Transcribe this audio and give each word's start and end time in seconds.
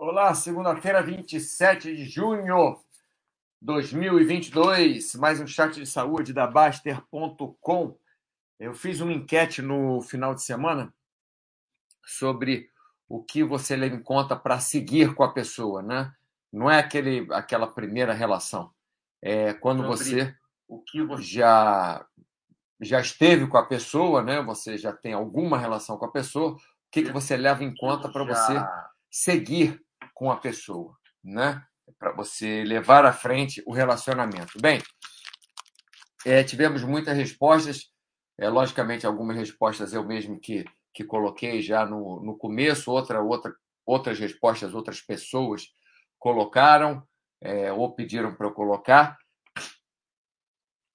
Olá, 0.00 0.32
segunda-feira, 0.32 1.02
27 1.02 1.96
de 1.96 2.04
junho 2.04 2.44
de 2.44 2.78
2022, 3.60 5.16
mais 5.16 5.40
um 5.40 5.46
chat 5.46 5.74
de 5.74 5.84
saúde 5.84 6.32
da 6.32 6.46
Baster.com. 6.46 7.98
Eu 8.60 8.74
fiz 8.74 9.00
uma 9.00 9.12
enquete 9.12 9.60
no 9.60 10.00
final 10.00 10.36
de 10.36 10.44
semana 10.44 10.94
sobre 12.06 12.70
o 13.08 13.24
que 13.24 13.42
você 13.42 13.74
leva 13.74 13.96
em 13.96 14.00
conta 14.00 14.36
para 14.36 14.60
seguir 14.60 15.16
com 15.16 15.24
a 15.24 15.32
pessoa, 15.32 15.82
né? 15.82 16.14
Não 16.52 16.70
é 16.70 16.78
aquele, 16.78 17.26
aquela 17.32 17.66
primeira 17.66 18.12
relação. 18.12 18.72
É 19.20 19.52
quando 19.52 19.82
sobre 19.82 19.96
você, 19.96 20.36
o 20.68 20.80
que 20.80 21.02
você 21.02 21.24
já 21.24 22.06
já 22.80 23.00
esteve 23.00 23.48
com 23.48 23.58
a 23.58 23.66
pessoa, 23.66 24.22
né? 24.22 24.40
Você 24.42 24.78
já 24.78 24.92
tem 24.92 25.12
alguma 25.12 25.58
relação 25.58 25.98
com 25.98 26.04
a 26.04 26.12
pessoa. 26.12 26.52
O 26.52 26.58
que, 26.88 27.02
que 27.02 27.12
você 27.12 27.36
leva 27.36 27.64
em 27.64 27.74
conta 27.74 28.08
para 28.08 28.22
você 28.22 28.54
seguir 29.10 29.84
com 30.18 30.32
a 30.32 30.36
pessoa, 30.36 30.98
né? 31.22 31.62
Para 31.96 32.12
você 32.12 32.64
levar 32.64 33.06
à 33.06 33.12
frente 33.12 33.62
o 33.64 33.72
relacionamento. 33.72 34.60
Bem, 34.60 34.82
é, 36.26 36.42
tivemos 36.42 36.82
muitas 36.82 37.16
respostas. 37.16 37.92
É, 38.36 38.48
logicamente, 38.48 39.06
algumas 39.06 39.36
respostas 39.36 39.92
eu 39.92 40.04
mesmo 40.04 40.38
que, 40.40 40.64
que 40.92 41.04
coloquei 41.04 41.62
já 41.62 41.86
no, 41.86 42.20
no 42.20 42.36
começo, 42.36 42.90
outra, 42.90 43.22
outra, 43.22 43.54
outras 43.86 44.18
respostas 44.18 44.74
outras 44.74 45.00
pessoas 45.00 45.68
colocaram 46.18 47.06
é, 47.40 47.72
ou 47.72 47.94
pediram 47.94 48.34
para 48.34 48.48
eu 48.48 48.52
colocar. 48.52 49.16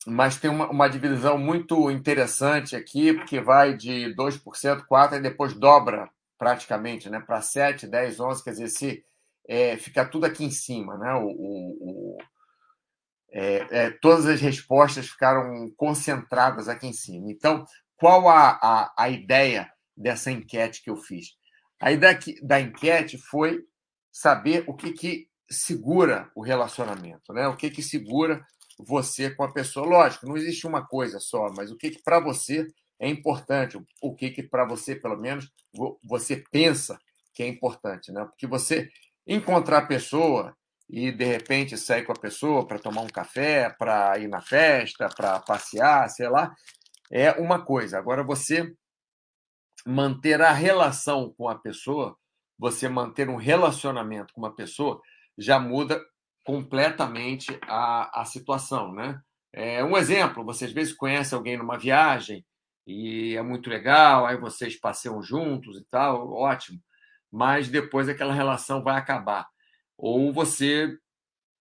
Mas 0.06 0.38
tem 0.38 0.52
uma, 0.52 0.70
uma 0.70 0.90
divisão 0.90 1.38
muito 1.38 1.90
interessante 1.90 2.76
aqui, 2.76 3.14
porque 3.14 3.40
vai 3.40 3.74
de 3.74 4.14
2%, 4.16 4.86
4% 4.86 5.14
e 5.14 5.22
depois 5.22 5.54
dobra 5.54 6.12
praticamente 6.38 7.10
né, 7.10 7.22
para 7.22 7.42
7, 7.42 7.88
10, 7.88 8.20
11. 8.20 8.44
Quer 8.44 8.52
dizer, 8.52 8.68
se 8.68 9.06
é, 9.48 9.78
fica 9.78 10.06
tudo 10.06 10.26
aqui 10.26 10.44
em 10.44 10.52
cima, 10.52 10.98
né? 10.98 11.14
O, 11.16 11.28
o, 11.28 12.16
o 12.16 12.18
é, 13.32 13.68
é, 13.72 13.92
todas 13.92 14.28
as 14.28 14.40
respostas 14.40 15.10
ficaram 15.10 15.70
concentradas 15.76 16.70
aqui 16.70 16.88
em 16.88 16.94
cima. 16.94 17.32
Então, 17.32 17.66
qual 17.98 18.30
a, 18.30 18.52
a, 18.62 18.94
a 18.98 19.10
ideia 19.10 19.72
dessa 19.98 20.32
enquete 20.32 20.84
que 20.84 20.90
eu 20.90 20.98
fiz? 20.98 21.30
A 21.80 21.92
ideia 21.92 22.16
que, 22.16 22.40
da 22.46 22.62
enquete 22.62 23.18
foi 23.18 23.60
saber 24.12 24.64
o 24.68 24.76
que, 24.76 24.92
que 24.92 25.28
segura 25.50 26.32
o 26.36 26.42
relacionamento, 26.42 27.34
né? 27.34 27.48
O 27.48 27.58
que, 27.58 27.70
que 27.70 27.82
segura 27.82 28.46
você 28.78 29.32
com 29.32 29.44
a 29.44 29.52
pessoa. 29.52 29.86
Lógico, 29.86 30.28
não 30.28 30.38
existe 30.38 30.68
uma 30.68 30.86
coisa 30.86 31.20
só, 31.20 31.50
mas 31.56 31.72
o 31.72 31.78
que, 31.78 31.90
que 31.92 32.04
para 32.04 32.20
você 32.20 32.68
é 33.00 33.10
importante, 33.10 33.78
o 34.02 34.16
que, 34.16 34.30
que 34.30 34.44
para 34.44 34.66
você, 34.66 34.96
pelo 34.96 35.20
menos, 35.20 35.52
você 36.04 36.44
pensa 36.52 36.98
que 37.34 37.44
é 37.44 37.48
importante, 37.48 38.12
né? 38.12 38.24
Porque 38.26 38.46
você 38.48 38.90
encontrar 39.28 39.80
a 39.80 39.86
pessoa 39.86 40.56
e 40.90 41.12
de 41.12 41.26
repente 41.26 41.78
sair 41.78 42.04
com 42.04 42.12
a 42.12 42.20
pessoa 42.20 42.68
para 42.68 42.80
tomar 42.80 43.02
um 43.02 43.08
café, 43.08 43.70
para 43.70 44.18
ir 44.20 44.28
na 44.28 44.42
festa, 44.42 45.10
para 45.10 45.40
passear, 45.40 46.10
sei 46.10 46.30
lá, 46.30 46.54
é 47.12 47.32
uma 47.34 47.64
coisa. 47.64 47.98
Agora 47.98 48.24
você 48.24 48.74
manter 49.86 50.42
a 50.42 50.52
relação 50.52 51.34
com 51.38 51.50
a 51.50 51.58
pessoa, 51.58 52.18
você 52.58 52.88
manter 52.88 53.30
um 53.30 53.36
relacionamento 53.36 54.34
com 54.34 54.42
uma 54.42 54.56
pessoa, 54.56 55.02
já 55.38 55.60
muda 55.60 56.02
completamente 56.46 57.58
a, 57.64 58.22
a 58.22 58.26
situação, 58.26 58.94
né? 58.94 59.20
É 59.52 59.84
um 59.84 59.98
exemplo, 59.98 60.44
você 60.44 60.66
às 60.66 60.72
vezes 60.72 60.94
conhece 60.94 61.34
alguém 61.34 61.58
numa 61.58 61.78
viagem 61.78 62.46
e 62.88 63.36
é 63.36 63.42
muito 63.42 63.70
legal, 63.70 64.26
aí 64.26 64.36
vocês 64.36 64.80
passeiam 64.80 65.22
juntos 65.22 65.78
e 65.78 65.86
tal, 65.90 66.32
ótimo 66.34 66.80
mas 67.34 67.68
depois 67.68 68.08
aquela 68.08 68.32
relação 68.32 68.84
vai 68.84 68.96
acabar. 68.96 69.48
Ou 69.98 70.32
você 70.32 70.96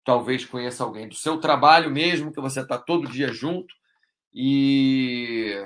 talvez 0.05 0.45
conheça 0.45 0.85
alguém 0.85 1.09
do 1.09 1.15
seu 1.15 1.39
trabalho 1.39 1.91
mesmo, 1.91 2.31
que 2.31 2.43
você 2.43 2.61
está 2.61 2.77
todo 2.77 3.11
dia 3.11 3.33
junto, 3.33 3.75
e, 4.35 5.57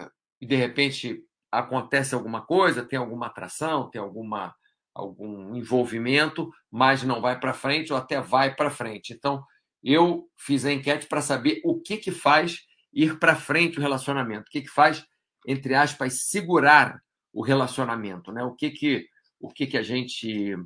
e, 0.40 0.46
de 0.46 0.54
repente 0.54 1.24
acontece 1.50 2.14
alguma 2.14 2.40
coisa, 2.46 2.84
tem 2.84 2.98
alguma 2.98 3.26
atração, 3.26 3.90
tem 3.90 4.00
alguma 4.00 4.54
algum 4.94 5.54
envolvimento, 5.54 6.50
mas 6.70 7.02
não 7.02 7.20
vai 7.20 7.38
para 7.38 7.52
frente 7.52 7.92
ou 7.92 7.98
até 7.98 8.18
vai 8.18 8.54
para 8.54 8.70
frente. 8.70 9.12
Então, 9.12 9.44
eu 9.82 10.26
fiz 10.38 10.64
a 10.64 10.72
enquete 10.72 11.06
para 11.06 11.20
saber 11.20 11.60
o 11.64 11.80
que 11.80 11.98
que 11.98 12.10
faz 12.10 12.60
ir 12.94 13.18
para 13.18 13.36
frente 13.36 13.78
o 13.78 13.82
relacionamento, 13.82 14.48
o 14.48 14.50
que 14.50 14.62
que 14.62 14.70
faz 14.70 15.04
entre 15.46 15.74
aspas 15.74 16.28
segurar 16.28 16.98
o 17.32 17.42
relacionamento, 17.42 18.32
né? 18.32 18.42
O 18.42 18.54
que 18.54 18.70
que 18.70 19.06
o 19.40 19.50
que, 19.50 19.66
que 19.66 19.78
a 19.78 19.82
gente 19.82 20.56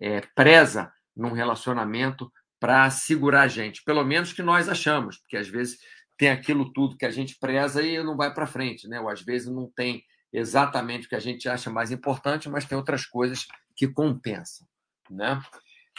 é, 0.00 0.20
preza 0.34 0.92
num 1.16 1.32
relacionamento 1.32 2.30
para 2.60 2.90
segurar 2.90 3.42
a 3.42 3.48
gente, 3.48 3.82
pelo 3.84 4.04
menos 4.04 4.32
que 4.32 4.42
nós 4.42 4.68
achamos, 4.68 5.18
porque 5.18 5.36
às 5.36 5.48
vezes 5.48 5.78
tem 6.16 6.30
aquilo 6.30 6.72
tudo 6.72 6.96
que 6.96 7.06
a 7.06 7.10
gente 7.10 7.38
preza 7.38 7.82
e 7.82 8.02
não 8.02 8.16
vai 8.16 8.34
para 8.34 8.46
frente, 8.46 8.88
né? 8.88 9.00
Ou 9.00 9.08
às 9.08 9.22
vezes 9.22 9.48
não 9.48 9.70
tem 9.70 10.02
exatamente 10.32 11.06
o 11.06 11.08
que 11.08 11.14
a 11.14 11.20
gente 11.20 11.48
acha 11.48 11.70
mais 11.70 11.92
importante, 11.92 12.48
mas 12.48 12.64
tem 12.64 12.76
outras 12.76 13.06
coisas 13.06 13.46
que 13.76 13.86
compensam, 13.86 14.66
né? 15.08 15.40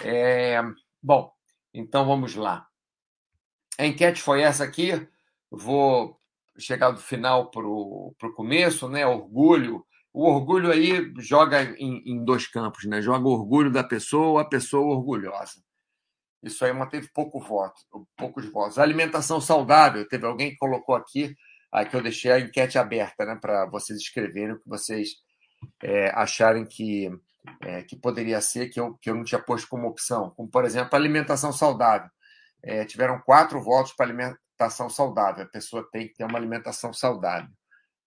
É... 0.04 0.62
Bom, 1.02 1.32
então 1.74 2.06
vamos 2.06 2.36
lá. 2.36 2.68
A 3.78 3.86
enquete 3.86 4.22
foi 4.22 4.42
essa 4.42 4.66
aqui. 4.66 5.08
Vou 5.50 6.20
chegar 6.58 6.92
do 6.92 7.00
final 7.00 7.50
para 7.50 7.66
o 7.66 8.14
começo, 8.36 8.90
né? 8.90 9.08
Orgulho 9.08 9.86
o 10.14 10.26
orgulho 10.28 10.72
aí 10.72 11.14
joga 11.20 11.64
em, 11.78 12.02
em, 12.06 12.24
dois 12.24 12.48
campos, 12.48 12.86
né? 12.86 13.02
Joga 13.02 13.28
o 13.28 13.32
orgulho 13.32 13.72
da 13.72 13.84
pessoa 13.84 14.42
a 14.42 14.46
pessoa 14.46 14.96
orgulhosa. 14.96 15.62
Isso 16.42 16.64
aí 16.66 16.74
manteve 16.74 17.10
pouco 17.14 17.40
voto, 17.40 17.82
poucos 18.18 18.46
votos. 18.46 18.80
Alimentação 18.80 19.42
saudável, 19.42 20.08
teve 20.08 20.26
alguém 20.26 20.52
que 20.52 20.58
colocou 20.58 20.96
aqui, 20.96 21.36
que 21.90 21.96
eu 21.96 22.02
deixei 22.02 22.32
a 22.32 22.40
enquete 22.40 22.78
aberta, 22.78 23.26
né? 23.26 23.38
Para 23.40 23.66
vocês 23.68 24.00
escreverem 24.00 24.54
o 24.54 24.60
que 24.60 24.68
vocês 24.68 25.10
é, 25.84 26.10
acharem 26.16 26.66
que, 26.66 27.10
é, 27.62 27.84
que 27.84 27.96
poderia 27.96 28.42
ser, 28.42 28.70
que 28.70 28.80
eu, 28.80 28.98
que 29.02 29.10
eu 29.10 29.16
não 29.16 29.24
tinha 29.24 29.42
posto 29.42 29.68
como 29.68 29.88
opção. 29.88 30.32
Como, 30.32 30.50
por 30.50 30.66
exemplo, 30.66 30.96
alimentação 30.96 31.52
saudável. 31.52 32.10
É, 32.64 32.84
tiveram 32.86 33.20
quatro 33.22 33.62
votos 33.62 33.94
para 33.94 34.06
alimentação 34.06 34.90
saudável. 34.90 35.44
A 35.44 35.50
pessoa 35.50 35.88
tem 35.92 36.08
que 36.08 36.16
ter 36.16 36.24
uma 36.24 36.38
alimentação 36.38 36.94
saudável, 36.94 37.52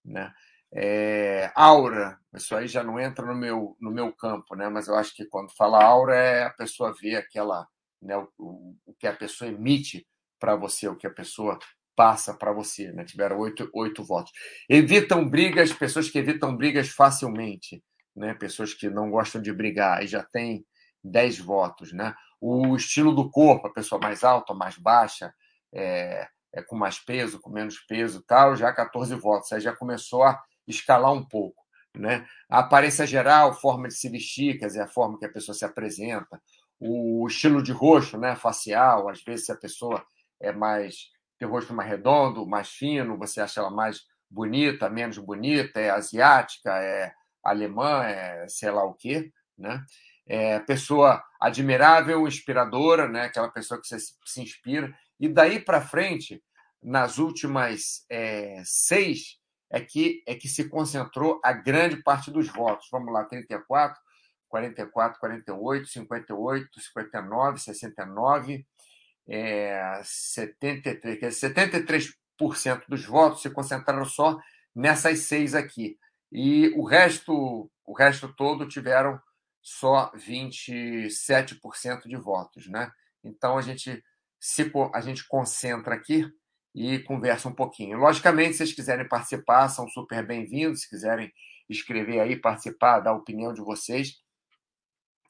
né? 0.04 0.32
É, 0.75 1.53
aura, 1.55 2.19
isso 2.34 2.56
aí 2.56 2.66
já 2.66 2.83
não 2.83 2.99
entra 2.99 3.27
no 3.27 3.34
meu, 3.34 3.77
no 3.78 3.91
meu 3.91 4.10
campo, 4.12 4.55
né? 4.55 4.69
mas 4.71 4.88
eu 4.88 4.94
acho 4.94 5.15
que 5.15 5.27
quando 5.27 5.55
fala 5.55 5.84
aura 5.84 6.16
é 6.16 6.44
a 6.44 6.50
pessoa 6.50 6.94
ver 6.99 7.16
aquela, 7.16 7.69
né, 8.00 8.16
o, 8.38 8.75
o 8.87 8.94
que 8.99 9.06
a 9.06 9.12
pessoa 9.15 9.50
emite 9.50 10.06
para 10.41 10.56
você, 10.56 10.88
o 10.88 10.97
que 10.97 11.06
a 11.06 11.12
pessoa 11.12 11.59
passa 11.94 12.34
para 12.34 12.53
você. 12.53 12.91
Né? 12.93 13.05
Tiveram 13.05 13.38
oito, 13.38 13.69
oito 13.75 14.03
votos. 14.03 14.32
Evitam 14.69 15.28
brigas, 15.28 15.72
pessoas 15.72 16.09
que 16.09 16.19
evitam 16.19 16.56
brigas 16.56 16.88
facilmente, 16.88 17.82
né? 18.16 18.34
pessoas 18.34 18.75
que 18.75 18.88
não 18.88 19.11
gostam 19.11 19.41
de 19.41 19.53
brigar, 19.53 20.03
e 20.03 20.06
já 20.06 20.22
tem 20.22 20.65
dez 21.05 21.38
votos. 21.38 21.93
Né? 21.93 22.15
O 22.41 22.75
estilo 22.75 23.15
do 23.15 23.31
corpo, 23.31 23.66
a 23.66 23.72
pessoa 23.72 24.00
mais 24.00 24.25
alta, 24.25 24.55
mais 24.55 24.77
baixa, 24.78 25.32
é, 25.75 26.27
é 26.55 26.62
com 26.62 26.77
mais 26.77 26.99
peso, 26.99 27.41
com 27.41 27.50
menos 27.50 27.78
peso 27.81 28.22
tal, 28.27 28.56
já 28.56 28.72
14 28.72 29.15
votos. 29.15 29.53
Aí 29.53 29.61
já 29.61 29.75
começou 29.75 30.22
a 30.22 30.43
escalar 30.67 31.12
um 31.12 31.25
pouco. 31.25 31.62
Né? 31.95 32.27
A 32.49 32.61
aparência 32.61 33.06
geral, 33.06 33.53
forma 33.55 33.89
de 33.89 33.95
se 33.95 34.09
vestir, 34.09 34.59
quer 34.59 34.67
dizer, 34.67 34.81
a 34.81 34.89
forma 34.89 35.19
que 35.19 35.27
a 35.27 35.33
pessoa 35.33 35.55
se 35.55 35.65
apresenta, 35.65 36.41
o 36.81 37.27
estilo 37.28 37.62
de 37.62 37.71
rosto, 37.71 38.19
né, 38.19 38.34
facial, 38.34 39.09
às 39.09 39.23
vezes 39.23 39.47
se 39.47 39.53
a 39.53 39.56
pessoa 39.56 40.05
é 40.41 40.50
mais 40.50 41.12
tem 41.43 41.49
o 41.49 41.50
rosto 41.50 41.75
mais 41.75 41.89
redondo, 41.89 42.47
mais 42.47 42.69
fino, 42.69 43.19
você 43.19 43.41
acha 43.41 43.61
ela 43.61 43.71
mais 43.71 44.03
bonita, 44.31 44.89
menos 44.89 45.19
bonita, 45.19 45.81
é 45.81 45.91
asiática, 45.91 46.71
é 46.79 47.12
alemã, 47.43 48.05
é 48.05 48.47
sei 48.47 48.71
lá 48.71 48.84
o 48.84 48.94
quê, 48.94 49.33
né? 49.59 49.84
É 50.25 50.61
pessoa 50.61 51.20
admirável, 51.41 52.29
inspiradora, 52.29 53.08
né? 53.08 53.23
Aquela 53.23 53.50
pessoa 53.50 53.81
que 53.81 53.88
você 53.88 53.99
se 53.99 54.41
inspira. 54.41 54.94
E 55.19 55.29
daí 55.29 55.58
para 55.58 55.81
frente, 55.81 56.41
nas 56.81 57.19
últimas 57.19 58.06
é, 58.08 58.62
seis, 58.65 59.37
é 59.72 59.80
que, 59.80 60.22
é 60.26 60.34
que 60.34 60.46
se 60.48 60.69
concentrou 60.69 61.40
a 61.42 61.52
grande 61.54 61.96
parte 62.02 62.30
dos 62.30 62.46
votos. 62.48 62.88
Vamos 62.92 63.10
lá, 63.10 63.24
34, 63.24 63.98
44, 64.46 65.19
48, 65.19 65.88
58, 65.88 66.80
59, 66.80 67.58
69, 67.58 68.66
é, 69.26 70.02
73. 70.04 71.34
73% 71.40 72.82
dos 72.86 73.06
votos 73.06 73.40
se 73.40 73.48
concentraram 73.48 74.04
só 74.04 74.38
nessas 74.74 75.20
seis 75.20 75.54
aqui. 75.54 75.98
E 76.30 76.69
o 76.76 76.84
resto, 76.84 77.70
o 77.86 77.94
resto 77.94 78.30
todo 78.34 78.69
tiveram 78.69 79.19
só 79.62 80.12
27% 80.12 82.06
de 82.06 82.16
votos, 82.16 82.69
né? 82.69 82.92
Então 83.24 83.56
a 83.56 83.62
gente 83.62 84.04
se 84.38 84.70
a 84.92 85.00
gente 85.00 85.26
concentra 85.28 85.94
aqui 85.94 86.28
e 86.74 86.98
conversa 87.00 87.48
um 87.48 87.54
pouquinho. 87.54 87.98
Logicamente, 87.98 88.52
se 88.52 88.58
vocês 88.58 88.72
quiserem 88.72 89.06
participar, 89.06 89.69
são 89.69 89.88
super 89.88 90.24
bem-vindos. 90.26 90.82
Se 90.82 90.88
quiserem 90.88 91.32
escrever 91.69 92.20
aí, 92.20 92.36
participar, 92.36 93.00
dar 93.00 93.10
a 93.10 93.16
opinião 93.16 93.52
de 93.52 93.60
vocês, 93.60 94.22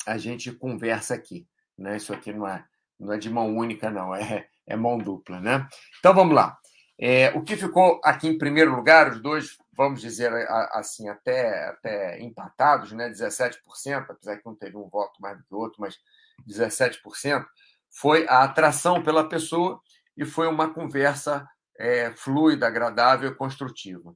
a 0.07 0.17
gente 0.17 0.53
conversa 0.53 1.15
aqui. 1.15 1.47
Né? 1.77 1.97
Isso 1.97 2.13
aqui 2.13 2.33
não 2.33 2.47
é, 2.47 2.65
não 2.99 3.13
é 3.13 3.19
de 3.19 3.29
mão 3.29 3.57
única, 3.57 3.91
não, 3.91 4.15
é, 4.15 4.47
é 4.67 4.77
mão 4.77 4.99
dupla. 4.99 5.41
Né? 5.41 5.67
Então 5.99 6.15
vamos 6.15 6.35
lá. 6.35 6.57
É, 6.99 7.31
o 7.31 7.43
que 7.43 7.57
ficou 7.57 8.01
aqui 8.05 8.29
em 8.29 8.39
primeiro 8.39 8.75
lugar, 8.77 9.11
os 9.11 9.21
dois, 9.21 9.57
vamos 9.77 10.01
dizer 10.01 10.33
assim, 10.73 11.09
até, 11.09 11.67
até 11.69 12.21
empatados, 12.21 12.93
né? 12.93 13.11
17%, 13.11 13.57
apesar 14.09 14.37
que 14.37 14.49
um 14.49 14.55
teve 14.55 14.77
um 14.77 14.89
voto 14.89 15.21
mais 15.21 15.37
do 15.37 15.43
que 15.43 15.55
o 15.55 15.59
outro, 15.59 15.81
mas 15.81 15.99
17%, 16.49 17.45
foi 17.91 18.27
a 18.29 18.45
atração 18.45 19.03
pela 19.03 19.29
pessoa 19.29 19.81
e 20.17 20.25
foi 20.25 20.47
uma 20.47 20.73
conversa 20.73 21.49
é, 21.79 22.13
fluida, 22.13 22.67
agradável 22.67 23.35
construtiva. 23.37 24.15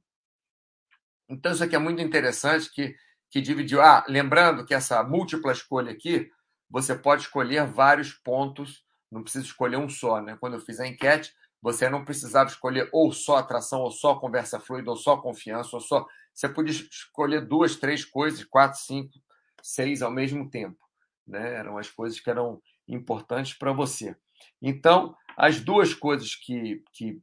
Então, 1.29 1.51
isso 1.51 1.63
aqui 1.63 1.75
é 1.75 1.79
muito 1.79 2.01
interessante 2.01 2.71
que, 2.71 2.95
que 3.29 3.41
dividiu. 3.41 3.81
Ah, 3.81 4.05
lembrando 4.07 4.65
que 4.65 4.73
essa 4.73 5.03
múltipla 5.03 5.51
escolha 5.51 5.91
aqui, 5.91 6.31
você 6.69 6.95
pode 6.95 7.23
escolher 7.23 7.65
vários 7.65 8.13
pontos, 8.13 8.85
não 9.11 9.23
precisa 9.23 9.45
escolher 9.45 9.77
um 9.77 9.89
só. 9.89 10.21
Né? 10.21 10.37
Quando 10.39 10.53
eu 10.53 10.61
fiz 10.61 10.79
a 10.79 10.87
enquete, 10.87 11.33
você 11.61 11.89
não 11.89 12.05
precisava 12.05 12.49
escolher 12.49 12.89
ou 12.93 13.11
só 13.11 13.37
atração, 13.37 13.81
ou 13.81 13.91
só 13.91 14.15
conversa 14.15 14.59
fluida, 14.59 14.89
ou 14.89 14.95
só 14.95 15.17
confiança, 15.17 15.75
ou 15.75 15.81
só. 15.81 16.05
Você 16.33 16.47
podia 16.47 16.71
escolher 16.71 17.41
duas, 17.41 17.75
três 17.75 18.05
coisas, 18.05 18.43
quatro, 18.45 18.79
cinco, 18.79 19.19
seis 19.61 20.01
ao 20.01 20.11
mesmo 20.11 20.49
tempo. 20.49 20.77
Né? 21.25 21.55
Eram 21.55 21.77
as 21.77 21.89
coisas 21.89 22.19
que 22.19 22.29
eram 22.29 22.61
importantes 22.87 23.53
para 23.53 23.73
você. 23.73 24.15
Então, 24.61 25.15
as 25.37 25.61
duas 25.61 25.93
coisas 25.93 26.35
que, 26.35 26.83
que, 26.91 27.21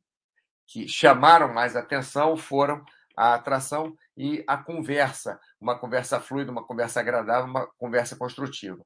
que 0.68 0.86
chamaram 0.86 1.52
mais 1.52 1.74
atenção 1.74 2.36
foram 2.36 2.84
a 3.16 3.34
atração 3.34 3.96
e 4.16 4.44
a 4.46 4.56
conversa, 4.56 5.38
uma 5.60 5.78
conversa 5.78 6.20
fluida, 6.20 6.50
uma 6.50 6.64
conversa 6.64 7.00
agradável, 7.00 7.50
uma 7.50 7.66
conversa 7.76 8.16
construtiva. 8.16 8.84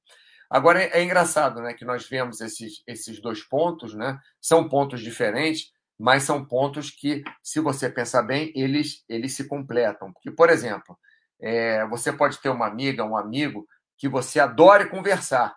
Agora 0.51 0.83
é, 0.83 1.03
engraçado, 1.03 1.61
né, 1.61 1.75
que 1.75 1.85
nós 1.85 2.09
vemos 2.09 2.41
esses, 2.41 2.83
esses 2.87 3.21
dois 3.21 3.43
pontos, 3.43 3.95
né? 3.95 4.19
São 4.41 4.67
pontos 4.67 5.01
diferentes, 5.01 5.71
mas 5.99 6.23
são 6.23 6.45
pontos 6.45 6.91
que, 6.91 7.23
se 7.43 7.61
você 7.61 7.91
pensar 7.91 8.23
bem, 8.23 8.51
eles 8.55 9.05
eles 9.09 9.35
se 9.35 9.47
completam. 9.47 10.11
Porque, 10.13 10.31
por 10.31 10.49
exemplo, 10.49 10.99
é, 11.41 11.87
você 11.89 12.13
pode 12.13 12.39
ter 12.39 12.49
uma 12.49 12.67
amiga, 12.67 13.05
um 13.05 13.17
amigo 13.17 13.67
que 13.99 14.09
você 14.09 14.41
adore 14.41 14.89
conversar, 14.89 15.55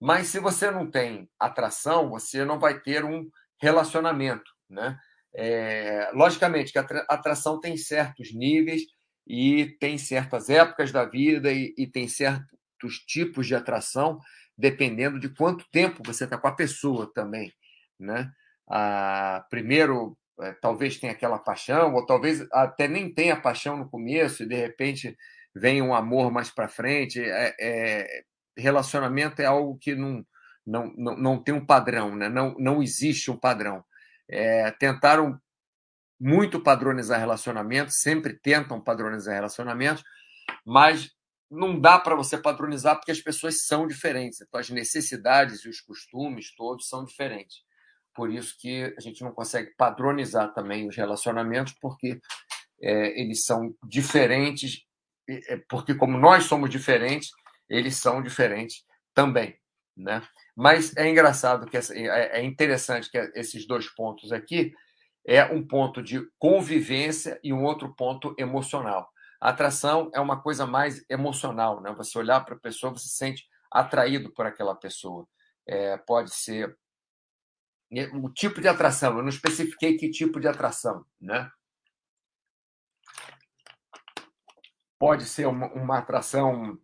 mas 0.00 0.28
se 0.28 0.38
você 0.40 0.70
não 0.70 0.90
tem 0.90 1.28
atração, 1.38 2.10
você 2.10 2.44
não 2.44 2.58
vai 2.58 2.80
ter 2.80 3.04
um 3.04 3.28
relacionamento, 3.60 4.50
né? 4.68 4.98
É, 5.34 6.10
logicamente 6.14 6.72
que 6.72 6.78
a 6.78 6.86
atração 7.10 7.60
tem 7.60 7.76
certos 7.76 8.34
níveis 8.34 8.82
e 9.26 9.76
tem 9.78 9.98
certas 9.98 10.48
épocas 10.48 10.92
da 10.92 11.04
vida 11.04 11.52
e, 11.52 11.74
e 11.76 11.86
tem 11.86 12.08
certos 12.08 12.98
tipos 13.06 13.46
de 13.46 13.54
atração, 13.54 14.18
dependendo 14.56 15.18
de 15.20 15.28
quanto 15.28 15.68
tempo 15.70 16.02
você 16.04 16.24
está 16.24 16.38
com 16.38 16.48
a 16.48 16.54
pessoa 16.54 17.10
também, 17.14 17.52
né? 17.98 18.30
Ah, 18.68 19.44
primeiro, 19.50 20.16
é, 20.40 20.52
talvez 20.60 20.98
tenha 20.98 21.12
aquela 21.12 21.38
paixão, 21.38 21.94
ou 21.94 22.04
talvez 22.06 22.46
até 22.52 22.88
nem 22.88 23.12
tenha 23.12 23.40
paixão 23.40 23.76
no 23.76 23.88
começo 23.88 24.42
e 24.42 24.48
de 24.48 24.54
repente 24.56 25.16
vem 25.54 25.80
um 25.82 25.94
amor 25.94 26.30
mais 26.30 26.50
para 26.50 26.68
frente. 26.68 27.20
É, 27.20 27.54
é, 27.60 28.22
relacionamento 28.56 29.40
é 29.40 29.46
algo 29.46 29.78
que 29.78 29.94
não, 29.94 30.24
não, 30.66 30.92
não, 30.96 31.16
não 31.16 31.42
tem 31.42 31.54
um 31.54 31.64
padrão, 31.64 32.14
né? 32.14 32.28
não, 32.28 32.54
não 32.58 32.82
existe 32.82 33.30
um 33.30 33.36
padrão. 33.36 33.84
É, 34.28 34.70
tentaram 34.72 35.40
muito 36.18 36.60
padronizar 36.60 37.20
relacionamentos, 37.20 38.00
sempre 38.00 38.34
tentam 38.34 38.80
padronizar 38.80 39.34
relacionamentos, 39.34 40.02
mas 40.64 41.10
não 41.50 41.78
dá 41.80 41.98
para 41.98 42.16
você 42.16 42.36
padronizar 42.36 42.96
porque 42.96 43.12
as 43.12 43.20
pessoas 43.20 43.64
são 43.66 43.86
diferentes, 43.86 44.40
então 44.40 44.58
as 44.58 44.70
necessidades 44.70 45.64
e 45.64 45.68
os 45.68 45.80
costumes 45.80 46.54
todos 46.54 46.88
são 46.88 47.04
diferentes. 47.04 47.58
Por 48.14 48.32
isso 48.32 48.56
que 48.58 48.94
a 48.96 49.00
gente 49.00 49.22
não 49.22 49.30
consegue 49.30 49.74
padronizar 49.76 50.52
também 50.54 50.88
os 50.88 50.96
relacionamentos, 50.96 51.74
porque 51.80 52.18
é, 52.80 53.20
eles 53.20 53.44
são 53.44 53.74
diferentes, 53.86 54.84
é, 55.28 55.58
porque 55.68 55.94
como 55.94 56.18
nós 56.18 56.44
somos 56.44 56.70
diferentes, 56.70 57.30
eles 57.68 57.96
são 57.96 58.22
diferentes 58.22 58.84
também, 59.14 59.58
né? 59.96 60.22
Mas 60.54 60.96
é 60.96 61.08
engraçado 61.08 61.66
que 61.66 61.76
é, 61.76 61.82
é 62.38 62.44
interessante 62.44 63.10
que 63.10 63.18
esses 63.34 63.66
dois 63.66 63.88
pontos 63.94 64.32
aqui 64.32 64.72
é 65.26 65.44
um 65.44 65.66
ponto 65.66 66.02
de 66.02 66.24
convivência 66.38 67.38
e 67.42 67.52
um 67.52 67.64
outro 67.64 67.94
ponto 67.94 68.34
emocional. 68.38 69.10
A 69.40 69.50
atração 69.50 70.10
é 70.14 70.20
uma 70.20 70.40
coisa 70.40 70.66
mais 70.66 71.04
emocional, 71.10 71.80
né? 71.80 71.92
Você 71.96 72.16
olhar 72.18 72.44
para 72.44 72.54
a 72.54 72.58
pessoa, 72.58 72.92
você 72.92 73.08
se 73.08 73.16
sente 73.16 73.46
atraído 73.70 74.32
por 74.32 74.46
aquela 74.46 74.74
pessoa. 74.74 75.26
É, 75.66 75.96
pode 75.98 76.32
ser 76.34 76.76
o 78.14 78.30
tipo 78.30 78.60
de 78.60 78.68
atração. 78.68 79.16
Eu 79.16 79.22
não 79.22 79.28
especifiquei 79.28 79.96
que 79.96 80.10
tipo 80.10 80.40
de 80.40 80.48
atração, 80.48 81.04
né? 81.20 81.50
Pode 84.98 85.26
ser 85.26 85.46
uma, 85.46 85.66
uma 85.72 85.98
atração 85.98 86.78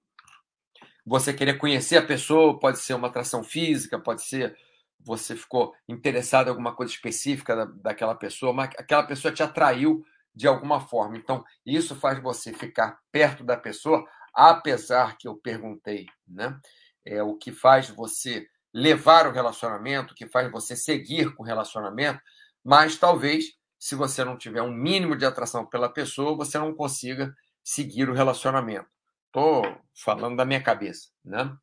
você 1.05 1.33
querer 1.33 1.59
conhecer 1.59 1.97
a 1.97 2.07
pessoa, 2.07 2.59
pode 2.59 2.79
ser 2.79 2.95
uma 2.95 3.09
atração 3.09 3.43
física, 3.43 3.99
pode 3.99 4.23
ser 4.23 4.57
você 5.05 5.35
ficou 5.35 5.75
interessado 5.89 6.47
em 6.47 6.51
alguma 6.51 6.75
coisa 6.75 6.93
específica 6.93 7.57
da, 7.57 7.65
daquela 7.65 8.15
pessoa, 8.15 8.53
mas 8.53 8.71
aquela 8.79 9.03
pessoa 9.03 9.35
te 9.35 9.43
atraiu 9.43 10.05
de 10.35 10.47
alguma 10.47 10.81
forma. 10.81 11.17
Então, 11.17 11.45
isso 11.67 11.95
faz 11.95 12.23
você 12.23 12.53
ficar 12.53 12.99
perto 13.11 13.45
da 13.45 13.57
pessoa, 13.57 14.05
apesar 14.35 15.17
que 15.19 15.29
eu 15.29 15.37
perguntei, 15.37 16.07
né? 16.27 16.57
É 17.05 17.23
o 17.23 17.37
que 17.37 17.51
faz 17.51 17.89
você 17.89 18.47
levar 18.73 19.27
o 19.27 19.33
relacionamento, 19.33 20.13
o 20.13 20.17
que 20.17 20.27
faz 20.27 20.51
você 20.51 20.77
seguir 20.77 21.35
com 21.35 21.43
o 21.43 21.47
relacionamento, 21.47 22.21
mas 22.65 22.97
talvez 22.97 23.47
se 23.79 23.97
você 23.97 24.25
não 24.25 24.39
tiver 24.39 24.63
um 24.63 24.73
mínimo 24.73 25.17
de 25.17 25.27
atração 25.27 25.67
pela 25.67 25.93
pessoa, 25.93 26.37
você 26.37 26.57
não 26.57 26.73
consiga 26.73 27.35
seguir 27.63 28.09
o 28.09 28.15
relacionamento. 28.15 28.92
Estou 29.35 29.63
falando 29.95 30.37
da 30.37 30.45
minha 30.45 30.63
cabeça, 30.63 31.09
né? 31.25 31.57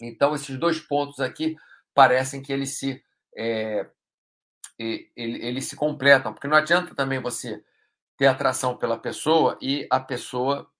Então, 0.00 0.36
esses 0.36 0.56
dois 0.56 0.78
pontos 0.78 1.18
aqui 1.18 1.56
parecem 1.92 2.40
que 2.40 2.52
eles 2.52 2.78
se, 2.78 3.02
é, 3.36 3.90
eles 4.78 5.64
se 5.64 5.74
completam, 5.74 6.32
porque 6.32 6.46
não 6.46 6.56
adianta 6.56 6.94
também 6.94 7.20
você 7.20 7.60
ter 8.16 8.28
atração 8.28 8.76
pela 8.76 8.96
pessoa 8.96 9.58
e 9.60 9.84
a 9.90 9.98
pessoa 9.98 10.70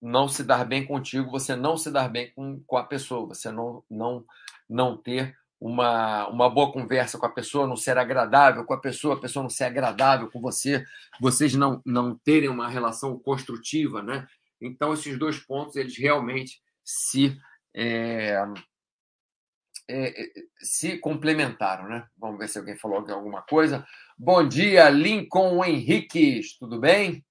não 0.00 0.28
se 0.28 0.44
dar 0.44 0.64
bem 0.64 0.86
contigo, 0.86 1.30
você 1.30 1.56
não 1.56 1.76
se 1.76 1.90
dar 1.90 2.08
bem 2.08 2.30
com, 2.32 2.62
com 2.64 2.76
a 2.76 2.84
pessoa, 2.84 3.26
você 3.26 3.50
não, 3.50 3.82
não, 3.90 4.24
não 4.68 4.96
ter 4.96 5.36
uma, 5.60 6.28
uma 6.28 6.48
boa 6.48 6.72
conversa 6.72 7.18
com 7.18 7.26
a 7.26 7.30
pessoa, 7.30 7.66
não 7.66 7.76
ser 7.76 7.98
agradável 7.98 8.64
com 8.64 8.72
a 8.72 8.80
pessoa, 8.80 9.16
a 9.16 9.20
pessoa 9.20 9.42
não 9.42 9.50
ser 9.50 9.64
agradável 9.64 10.30
com 10.30 10.40
você, 10.40 10.84
vocês 11.20 11.54
não, 11.54 11.82
não 11.84 12.16
terem 12.16 12.48
uma 12.48 12.68
relação 12.68 13.18
construtiva, 13.18 14.00
né? 14.00 14.26
Então, 14.60 14.92
esses 14.92 15.18
dois 15.18 15.38
pontos, 15.38 15.76
eles 15.76 15.96
realmente 15.96 16.60
se, 16.84 17.40
é, 17.74 18.36
é, 19.88 20.22
é, 20.22 20.32
se 20.58 20.98
complementaram, 20.98 21.88
né? 21.88 22.06
Vamos 22.16 22.38
ver 22.38 22.48
se 22.48 22.58
alguém 22.58 22.76
falou 22.76 22.98
alguma 23.10 23.42
coisa. 23.42 23.86
Bom 24.18 24.46
dia, 24.46 24.90
Lincoln 24.90 25.64
Henriques, 25.64 26.56
tudo 26.58 26.78
bem? 26.78 27.24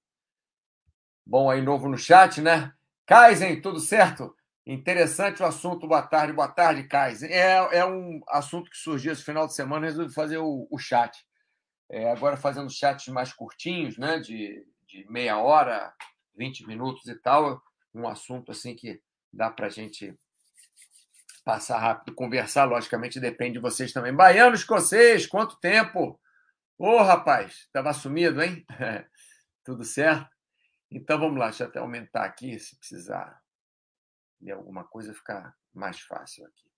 Bom 1.24 1.48
aí 1.48 1.62
novo 1.62 1.88
no 1.88 1.96
chat, 1.96 2.40
né? 2.40 2.72
Kaizen, 3.06 3.60
tudo 3.60 3.78
certo? 3.78 4.34
Interessante 4.66 5.42
o 5.42 5.46
assunto. 5.46 5.86
Boa 5.86 6.02
tarde, 6.02 6.32
boa 6.32 6.48
tarde, 6.48 6.84
Kaizen. 6.84 7.30
É, 7.30 7.78
é 7.78 7.86
um 7.86 8.20
assunto 8.28 8.70
que 8.70 8.76
surgiu 8.76 9.12
esse 9.12 9.22
final 9.22 9.46
de 9.46 9.54
semana, 9.54 9.86
resolvi 9.86 10.12
fazer 10.12 10.38
o, 10.38 10.66
o 10.70 10.78
chat. 10.78 11.16
É, 11.90 12.10
agora 12.10 12.36
fazendo 12.36 12.70
chats 12.70 13.08
mais 13.08 13.32
curtinhos, 13.32 13.96
né? 13.96 14.18
De, 14.18 14.64
de 14.86 15.10
meia 15.10 15.38
hora, 15.38 15.92
20 16.36 16.66
minutos 16.66 17.06
e 17.06 17.14
tal, 17.14 17.62
um 17.94 18.08
assunto 18.08 18.52
assim 18.52 18.74
que 18.74 19.00
dá 19.32 19.50
para 19.50 19.66
a 19.66 19.70
gente 19.70 20.18
passar 21.44 21.78
rápido, 21.78 22.14
conversar, 22.14 22.64
logicamente 22.64 23.18
depende 23.18 23.54
de 23.54 23.60
vocês 23.60 23.92
também. 23.92 24.14
Baiano 24.14 24.54
escocês, 24.54 25.26
quanto 25.26 25.58
tempo? 25.58 26.20
Ô, 26.78 26.86
oh, 26.86 27.02
rapaz, 27.02 27.52
estava 27.66 27.92
sumido, 27.92 28.42
hein? 28.42 28.64
Tudo 29.64 29.84
certo? 29.84 30.30
Então 30.90 31.18
vamos 31.18 31.38
lá, 31.38 31.46
deixa 31.46 31.64
eu 31.64 31.68
até 31.68 31.78
aumentar 31.78 32.24
aqui, 32.24 32.58
se 32.58 32.76
precisar 32.76 33.40
ler 34.40 34.52
alguma 34.52 34.84
coisa, 34.84 35.14
ficar 35.14 35.54
mais 35.72 36.00
fácil 36.00 36.46
aqui. 36.46 36.70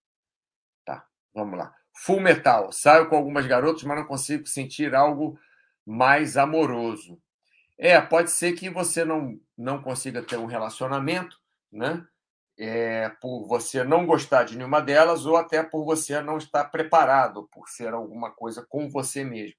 Tá, 0.85 1.06
vamos 1.35 1.59
lá. 1.59 1.75
Full 2.04 2.21
metal. 2.21 2.73
Saio 2.73 3.09
com 3.09 3.16
algumas 3.16 3.47
garotas, 3.47 3.82
mas 3.85 3.99
não 3.99 4.06
consigo 4.06 4.47
sentir 4.47 4.94
algo 4.94 5.38
mais 5.87 6.37
amoroso. 6.37 7.21
É, 7.84 8.00
pode 8.00 8.30
ser 8.30 8.52
que 8.52 8.70
você 8.70 9.04
não, 9.04 9.40
não 9.58 9.82
consiga 9.82 10.22
ter 10.22 10.36
um 10.36 10.46
relacionamento, 10.46 11.36
né? 11.72 12.06
É, 12.56 13.08
por 13.20 13.48
você 13.48 13.82
não 13.82 14.06
gostar 14.06 14.44
de 14.44 14.56
nenhuma 14.56 14.80
delas 14.80 15.26
ou 15.26 15.36
até 15.36 15.64
por 15.64 15.84
você 15.84 16.20
não 16.20 16.38
estar 16.38 16.66
preparado 16.66 17.48
por 17.50 17.68
ser 17.68 17.92
alguma 17.92 18.30
coisa 18.30 18.64
com 18.68 18.88
você 18.88 19.24
mesmo. 19.24 19.56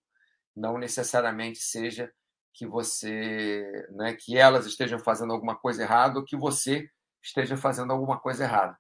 Não 0.56 0.78
necessariamente 0.78 1.60
seja 1.60 2.10
que 2.54 2.66
você, 2.66 3.86
né, 3.92 4.14
que 4.14 4.38
elas 4.38 4.66
estejam 4.66 5.00
fazendo 5.00 5.34
alguma 5.34 5.58
coisa 5.58 5.84
errada 5.84 6.18
ou 6.18 6.24
que 6.24 6.38
você 6.38 6.90
esteja 7.22 7.58
fazendo 7.58 7.92
alguma 7.92 8.18
coisa 8.18 8.46
errada. 8.46 8.78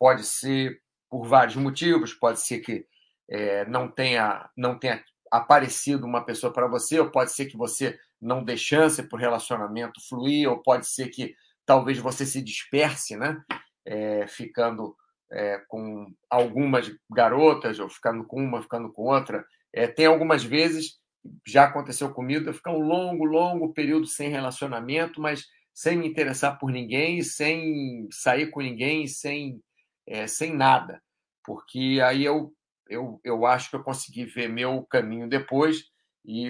pode 0.00 0.24
ser 0.24 0.82
por 1.08 1.28
vários 1.28 1.54
motivos, 1.56 2.12
pode 2.12 2.40
ser 2.40 2.58
que 2.58 2.86
é, 3.28 3.64
não 3.66 3.88
tenha 3.88 4.50
não 4.56 4.76
tenha 4.76 5.04
aparecido 5.30 6.06
uma 6.06 6.24
pessoa 6.24 6.52
para 6.52 6.66
você, 6.66 6.98
ou 6.98 7.10
pode 7.10 7.32
ser 7.32 7.46
que 7.46 7.56
você 7.56 7.96
não 8.20 8.44
dê 8.44 8.56
chance 8.56 9.02
para 9.02 9.16
o 9.16 9.20
relacionamento 9.20 10.00
fluir, 10.08 10.48
ou 10.48 10.62
pode 10.62 10.86
ser 10.86 11.08
que 11.08 11.34
talvez 11.64 11.98
você 11.98 12.26
se 12.26 12.42
disperse, 12.42 13.16
né? 13.16 13.40
É, 13.86 14.26
ficando 14.26 14.94
é, 15.32 15.58
com 15.68 16.12
algumas 16.28 16.92
garotas, 17.10 17.78
ou 17.78 17.88
ficando 17.88 18.24
com 18.24 18.42
uma, 18.42 18.62
ficando 18.62 18.92
com 18.92 19.02
outra. 19.02 19.44
É, 19.72 19.86
tem 19.86 20.06
algumas 20.06 20.44
vezes, 20.44 20.98
já 21.46 21.64
aconteceu 21.64 22.12
comigo, 22.12 22.48
eu 22.48 22.54
ficar 22.54 22.72
um 22.72 22.80
longo, 22.80 23.24
longo 23.24 23.72
período 23.72 24.06
sem 24.06 24.28
relacionamento, 24.28 25.20
mas 25.20 25.44
sem 25.72 25.96
me 25.96 26.06
interessar 26.06 26.58
por 26.58 26.70
ninguém, 26.70 27.22
sem 27.22 28.08
sair 28.10 28.50
com 28.50 28.60
ninguém, 28.60 29.06
sem, 29.06 29.60
é, 30.06 30.26
sem 30.26 30.54
nada. 30.54 31.00
Porque 31.44 32.00
aí 32.04 32.24
eu, 32.24 32.52
eu, 32.88 33.20
eu 33.24 33.46
acho 33.46 33.70
que 33.70 33.76
eu 33.76 33.82
consegui 33.82 34.24
ver 34.24 34.48
meu 34.48 34.84
caminho 34.90 35.28
depois 35.28 35.89
e, 36.24 36.48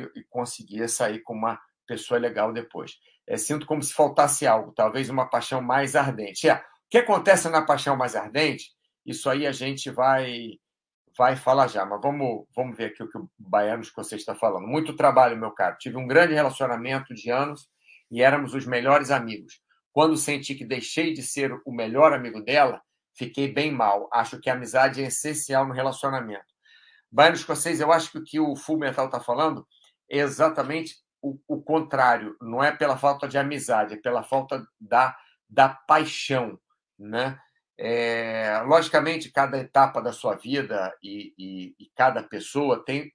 e 0.68 0.88
sair 0.88 1.20
com 1.20 1.34
uma 1.34 1.60
pessoa 1.86 2.18
legal 2.18 2.52
depois. 2.52 2.92
É, 3.26 3.36
sinto 3.36 3.66
como 3.66 3.82
se 3.82 3.92
faltasse 3.92 4.46
algo, 4.46 4.72
talvez 4.72 5.08
uma 5.08 5.28
paixão 5.28 5.60
mais 5.60 5.94
ardente. 5.96 6.48
É, 6.48 6.54
o 6.54 6.60
que 6.90 6.98
acontece 6.98 7.48
na 7.48 7.62
paixão 7.62 7.96
mais 7.96 8.16
ardente, 8.16 8.70
isso 9.04 9.28
aí 9.28 9.46
a 9.46 9.52
gente 9.52 9.90
vai 9.90 10.58
vai 11.16 11.36
falar 11.36 11.66
já, 11.66 11.84
mas 11.84 12.00
vamos, 12.00 12.46
vamos 12.54 12.76
ver 12.76 12.86
aqui 12.86 13.02
o 13.02 13.08
que 13.10 13.18
o 13.18 13.28
baiano 13.36 13.82
você 13.84 14.16
está 14.16 14.34
falando. 14.34 14.66
Muito 14.66 14.96
trabalho, 14.96 15.36
meu 15.36 15.50
caro. 15.50 15.76
Tive 15.78 15.96
um 15.96 16.06
grande 16.06 16.32
relacionamento 16.32 17.12
de 17.12 17.30
anos 17.30 17.68
e 18.10 18.22
éramos 18.22 18.54
os 18.54 18.64
melhores 18.64 19.10
amigos. 19.10 19.60
Quando 19.92 20.16
senti 20.16 20.54
que 20.54 20.64
deixei 20.64 21.12
de 21.12 21.22
ser 21.22 21.52
o 21.66 21.72
melhor 21.72 22.12
amigo 22.12 22.40
dela, 22.40 22.80
fiquei 23.14 23.52
bem 23.52 23.72
mal. 23.72 24.08
Acho 24.12 24.40
que 24.40 24.48
a 24.48 24.54
amizade 24.54 25.02
é 25.02 25.08
essencial 25.08 25.66
no 25.66 25.74
relacionamento. 25.74 26.49
Baiano 27.10 27.36
escocês, 27.36 27.80
eu 27.80 27.92
acho 27.92 28.12
que 28.12 28.18
o 28.18 28.24
que 28.24 28.40
o 28.40 28.56
Full 28.56 28.84
está 28.84 29.20
falando 29.20 29.66
é 30.08 30.18
exatamente 30.18 30.96
o, 31.22 31.38
o, 31.46 31.60
contrário. 31.60 32.36
Não 32.40 32.62
é 32.62 32.70
pela 32.70 32.96
falta 32.96 33.28
de 33.28 33.36
amizade, 33.36 33.94
é 33.94 33.96
pela 33.96 34.22
falta 34.22 34.64
da, 34.80 35.16
da 35.48 35.68
paixão, 35.68 36.58
né? 36.98 37.38
É, 37.82 38.60
logicamente, 38.66 39.32
cada 39.32 39.58
etapa 39.58 40.02
da 40.02 40.12
sua 40.12 40.36
vida 40.36 40.94
e, 41.02 41.32
e, 41.38 41.74
e, 41.78 41.90
cada 41.96 42.22
pessoa 42.22 42.84
tem 42.84 43.10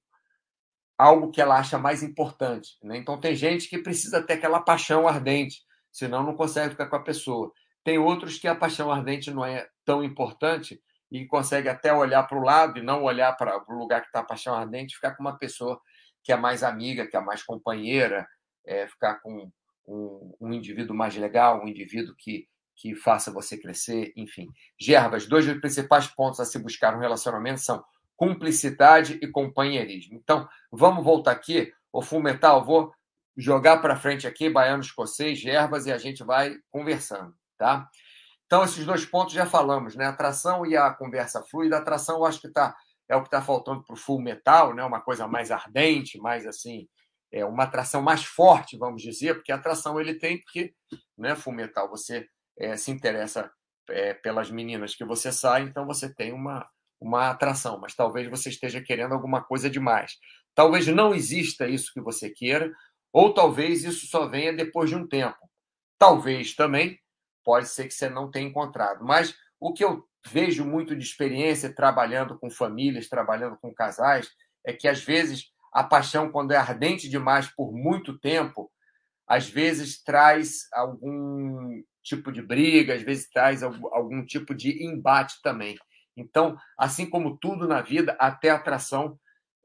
algo 0.97 1.29
que 1.29 1.39
ela 1.39 1.59
acha 1.59 1.77
mais 1.77 2.01
importante. 2.01 2.77
Né? 2.81 2.97
Então, 2.97 3.19
tem 3.19 3.35
gente 3.35 3.69
que 3.69 3.77
precisa 3.77 4.23
ter 4.23 4.33
aquela 4.33 4.59
paixão 4.59 5.07
ardente, 5.07 5.61
senão 5.91 6.23
não 6.23 6.35
consegue 6.35 6.71
ficar 6.71 6.87
com 6.87 6.95
a 6.95 7.03
pessoa. 7.03 7.51
Tem 7.83 7.99
outros 7.99 8.39
que 8.39 8.47
a 8.47 8.55
paixão 8.55 8.91
ardente 8.91 9.29
não 9.29 9.45
é 9.45 9.67
tão 9.85 10.03
importante 10.03 10.81
e 11.11 11.25
consegue 11.25 11.69
até 11.69 11.93
olhar 11.93 12.23
para 12.23 12.37
o 12.37 12.43
lado 12.43 12.79
e 12.79 12.83
não 12.83 13.03
olhar 13.03 13.35
para 13.37 13.57
o 13.67 13.77
lugar 13.77 14.01
que 14.01 14.07
está 14.07 14.19
a 14.19 14.23
paixão 14.23 14.55
ardente, 14.55 14.95
ficar 14.95 15.15
com 15.15 15.23
uma 15.23 15.37
pessoa 15.37 15.79
que 16.23 16.31
é 16.31 16.35
mais 16.35 16.63
amiga, 16.63 17.07
que 17.07 17.15
é 17.15 17.19
mais 17.19 17.43
companheira, 17.43 18.27
é, 18.65 18.87
ficar 18.87 19.15
com 19.21 19.51
um, 19.87 20.35
um 20.41 20.53
indivíduo 20.53 20.95
mais 20.95 21.15
legal, 21.15 21.63
um 21.63 21.67
indivíduo 21.67 22.15
que 22.17 22.47
que 22.75 22.93
faça 22.93 23.31
você 23.31 23.57
crescer, 23.57 24.11
enfim. 24.15 24.51
Gerbas, 24.77 25.25
dois 25.25 25.45
dos 25.45 25.59
principais 25.59 26.07
pontos 26.07 26.39
a 26.39 26.45
se 26.45 26.59
buscar 26.59 26.91
no 26.91 26.99
relacionamento 26.99 27.61
são 27.61 27.83
cumplicidade 28.17 29.17
e 29.21 29.27
companheirismo. 29.27 30.15
Então, 30.15 30.47
vamos 30.71 31.03
voltar 31.03 31.31
aqui. 31.31 31.71
O 31.91 32.01
Fumetal, 32.01 32.65
vou 32.65 32.93
jogar 33.37 33.77
para 33.77 33.95
frente 33.95 34.27
aqui, 34.27 34.49
baiano 34.49 34.81
escocês, 34.81 35.39
gerbas, 35.39 35.85
e 35.85 35.91
a 35.91 35.97
gente 35.97 36.23
vai 36.23 36.57
conversando, 36.69 37.33
tá? 37.57 37.89
Então, 38.45 38.63
esses 38.63 38.85
dois 38.85 39.05
pontos 39.05 39.33
já 39.33 39.45
falamos, 39.45 39.95
né? 39.95 40.05
Atração 40.05 40.65
e 40.65 40.77
a 40.77 40.93
conversa 40.93 41.43
fluida. 41.43 41.77
A 41.77 41.79
atração, 41.79 42.17
eu 42.17 42.25
acho 42.25 42.41
que 42.41 42.49
tá, 42.49 42.75
é 43.09 43.15
o 43.15 43.21
que 43.21 43.27
está 43.27 43.41
faltando 43.41 43.83
para 43.83 43.93
o 43.93 43.97
full 43.97 44.21
metal, 44.21 44.73
né? 44.73 44.83
Uma 44.83 45.01
coisa 45.01 45.27
mais 45.27 45.51
ardente, 45.51 46.19
mais 46.19 46.45
assim, 46.45 46.87
é 47.31 47.43
uma 47.45 47.63
atração 47.63 48.01
mais 48.01 48.23
forte, 48.23 48.77
vamos 48.77 49.01
dizer, 49.01 49.35
porque 49.35 49.51
a 49.51 49.55
atração 49.55 49.99
ele 49.99 50.15
tem, 50.15 50.41
porque, 50.41 50.73
né, 51.17 51.35
full 51.35 51.53
metal, 51.53 51.89
você 51.89 52.25
é, 52.57 52.77
se 52.77 52.91
interessa 52.91 53.51
é, 53.89 54.13
pelas 54.13 54.49
meninas 54.49 54.95
que 54.95 55.03
você 55.03 55.31
sai, 55.31 55.63
então 55.63 55.85
você 55.85 56.13
tem 56.13 56.31
uma, 56.31 56.65
uma 56.99 57.29
atração, 57.29 57.79
mas 57.79 57.93
talvez 57.93 58.29
você 58.29 58.49
esteja 58.49 58.81
querendo 58.81 59.13
alguma 59.13 59.43
coisa 59.43 59.69
demais. 59.69 60.13
Talvez 60.53 60.87
não 60.87 61.13
exista 61.13 61.67
isso 61.67 61.91
que 61.93 61.99
você 61.99 62.29
queira, 62.29 62.71
ou 63.11 63.33
talvez 63.33 63.83
isso 63.83 64.07
só 64.07 64.27
venha 64.27 64.53
depois 64.53 64.89
de 64.89 64.95
um 64.95 65.07
tempo. 65.07 65.37
Talvez 65.97 66.55
também, 66.55 66.97
pode 67.45 67.69
ser 67.69 67.87
que 67.87 67.93
você 67.93 68.09
não 68.09 68.29
tenha 68.29 68.47
encontrado. 68.47 69.05
Mas 69.05 69.35
o 69.59 69.71
que 69.71 69.85
eu 69.85 70.03
vejo 70.27 70.65
muito 70.65 70.95
de 70.95 71.03
experiência 71.03 71.73
trabalhando 71.73 72.37
com 72.37 72.49
famílias, 72.49 73.07
trabalhando 73.07 73.57
com 73.57 73.73
casais, 73.73 74.27
é 74.65 74.73
que 74.73 74.87
às 74.87 75.01
vezes 75.01 75.45
a 75.71 75.83
paixão, 75.83 76.31
quando 76.31 76.51
é 76.51 76.57
ardente 76.57 77.07
demais 77.07 77.47
por 77.47 77.71
muito 77.71 78.17
tempo, 78.17 78.71
às 79.27 79.47
vezes 79.47 80.01
traz 80.03 80.67
algum 80.73 81.81
tipo 82.03 82.31
de 82.31 82.41
briga, 82.41 82.93
às 82.95 83.01
vezes 83.01 83.29
traz 83.29 83.63
algum 83.63 84.25
tipo 84.25 84.53
de 84.53 84.85
embate 84.85 85.41
também. 85.43 85.77
Então, 86.15 86.55
assim 86.77 87.09
como 87.09 87.37
tudo 87.37 87.67
na 87.67 87.81
vida, 87.81 88.15
até 88.19 88.49
atração, 88.49 89.19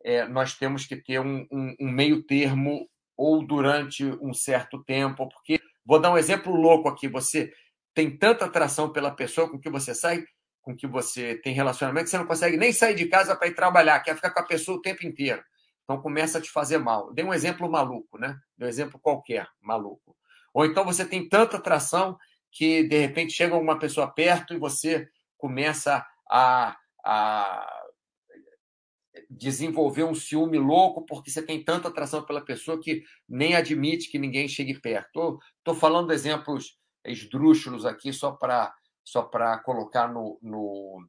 é, 0.04 0.26
nós 0.26 0.54
temos 0.54 0.86
que 0.86 0.96
ter 0.96 1.20
um, 1.20 1.46
um, 1.50 1.76
um, 1.80 1.90
meio 1.90 2.22
termo 2.22 2.88
ou 3.16 3.46
durante 3.46 4.04
um 4.04 4.32
certo 4.32 4.82
tempo, 4.82 5.28
porque 5.28 5.60
vou 5.84 6.00
dar 6.00 6.10
um 6.10 6.18
exemplo 6.18 6.54
louco 6.54 6.88
aqui. 6.88 7.06
Você 7.06 7.52
tem 7.94 8.16
tanta 8.16 8.44
atração 8.44 8.92
pela 8.92 9.10
pessoa 9.10 9.48
com 9.48 9.58
que 9.58 9.70
você 9.70 9.94
sai, 9.94 10.24
com 10.62 10.76
que 10.76 10.86
você 10.86 11.36
tem 11.36 11.54
relacionamento, 11.54 12.04
que 12.04 12.10
você 12.10 12.18
não 12.18 12.26
consegue 12.26 12.56
nem 12.56 12.72
sair 12.72 12.94
de 12.94 13.06
casa 13.06 13.34
para 13.34 13.48
ir 13.48 13.54
trabalhar, 13.54 14.00
quer 14.00 14.14
ficar 14.14 14.30
com 14.30 14.40
a 14.40 14.46
pessoa 14.46 14.78
o 14.78 14.82
tempo 14.82 15.06
inteiro. 15.06 15.42
Então 15.84 16.00
começa 16.00 16.38
a 16.38 16.40
te 16.40 16.50
fazer 16.50 16.78
mal. 16.78 17.12
Dei 17.12 17.24
um 17.24 17.34
exemplo 17.34 17.68
maluco, 17.70 18.18
né? 18.18 18.38
Dei 18.56 18.66
um 18.66 18.70
exemplo 18.70 19.00
qualquer, 19.00 19.48
maluco. 19.60 20.16
Ou 20.54 20.64
então 20.64 20.84
você 20.84 21.04
tem 21.04 21.28
tanta 21.28 21.56
atração 21.56 22.16
que 22.52 22.84
de 22.84 22.98
repente 22.98 23.32
chega 23.32 23.56
uma 23.56 23.78
pessoa 23.78 24.08
perto 24.08 24.54
e 24.54 24.58
você 24.58 25.08
começa 25.36 26.04
a, 26.30 26.76
a 27.04 27.82
desenvolver 29.28 30.04
um 30.04 30.14
ciúme 30.14 30.58
louco 30.58 31.04
porque 31.06 31.30
você 31.30 31.42
tem 31.42 31.62
tanta 31.62 31.88
atração 31.88 32.24
pela 32.24 32.44
pessoa 32.44 32.80
que 32.80 33.02
nem 33.28 33.54
admite 33.54 34.10
que 34.10 34.18
ninguém 34.18 34.48
chegue 34.48 34.80
perto. 34.80 35.38
Estou 35.58 35.74
falando 35.74 36.12
exemplos 36.12 36.78
esdrúxulos 37.10 37.84
aqui 37.84 38.12
só 38.12 38.32
para 38.32 38.74
só 39.04 39.22
para 39.22 39.58
colocar 39.58 40.08
no, 40.08 40.38
no 40.42 41.04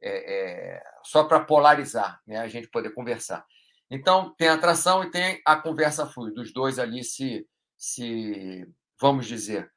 é, 0.00 0.76
é, 0.76 0.82
só 1.04 1.24
para 1.24 1.40
polarizar, 1.40 2.20
né? 2.26 2.38
A 2.38 2.48
gente 2.48 2.68
poder 2.68 2.90
conversar. 2.90 3.46
Então 3.90 4.34
tem 4.36 4.48
atração 4.48 5.04
e 5.04 5.10
tem 5.10 5.40
a 5.46 5.56
conversa 5.56 6.06
fluida, 6.06 6.40
os 6.40 6.52
dois 6.52 6.78
ali 6.78 7.04
se 7.04 7.46
se 7.76 8.66
vamos 9.00 9.26
dizer 9.26 9.72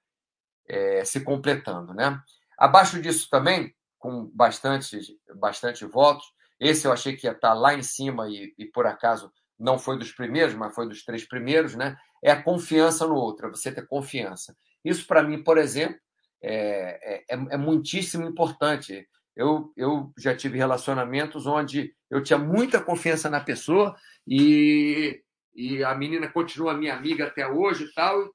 é, 0.68 1.04
se 1.06 1.22
completando. 1.22 1.94
Né? 1.94 2.20
Abaixo 2.58 3.02
disso 3.02 3.28
também, 3.30 3.74
com 3.98 4.30
bastante, 4.34 5.00
bastante 5.36 5.86
votos, 5.86 6.26
esse 6.60 6.88
eu 6.88 6.92
achei 6.92 7.16
que 7.16 7.28
ia 7.28 7.34
estar 7.34 7.54
lá 7.54 7.74
em 7.74 7.84
cima 7.84 8.30
e, 8.30 8.54
e 8.58 8.66
por 8.66 8.86
acaso 8.86 9.32
não 9.58 9.78
foi 9.78 9.98
dos 9.98 10.12
primeiros, 10.12 10.54
mas 10.54 10.74
foi 10.74 10.88
dos 10.88 11.04
três 11.04 11.28
primeiros, 11.28 11.76
né? 11.76 11.98
É 12.24 12.32
a 12.32 12.42
confiança 12.42 13.06
no 13.08 13.16
outro, 13.16 13.48
é 13.48 13.50
você 13.50 13.72
ter 13.72 13.88
confiança. 13.88 14.56
Isso, 14.86 15.08
para 15.08 15.24
mim, 15.24 15.44
por 15.44 15.58
exemplo, 15.58 16.00
é, 16.42 17.26
é, 17.28 17.34
é, 17.34 17.58
muitíssimo 17.58 18.28
importante. 18.28 19.08
Eu, 19.36 19.74
eu 19.76 20.14
já 20.18 20.36
tive 20.36 20.60
relacionamentos 20.60 21.48
onde 21.48 21.94
eu 22.10 22.22
tinha 22.22 22.38
muita 22.38 22.80
confiança 22.80 23.30
na 23.30 23.42
pessoa 23.42 23.96
e, 24.28 25.22
e 25.56 25.84
a 25.84 25.96
menina 25.96 26.32
continua 26.32 26.76
minha 26.76 26.96
amiga 26.96 27.26
até 27.26 27.48
hoje 27.48 27.86
e 27.86 27.94
tal, 27.94 28.32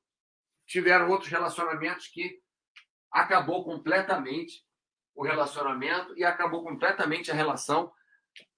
tiveram 0.67 1.09
outros 1.09 1.31
relacionamentos 1.31 2.09
que 2.09 2.39
acabou 3.13 3.65
completamente 3.65 4.65
o 5.15 5.25
relacionamento 5.25 6.17
e 6.17 6.25
acabou 6.25 6.65
completamente 6.65 7.31
a 7.31 7.35
relação. 7.35 7.93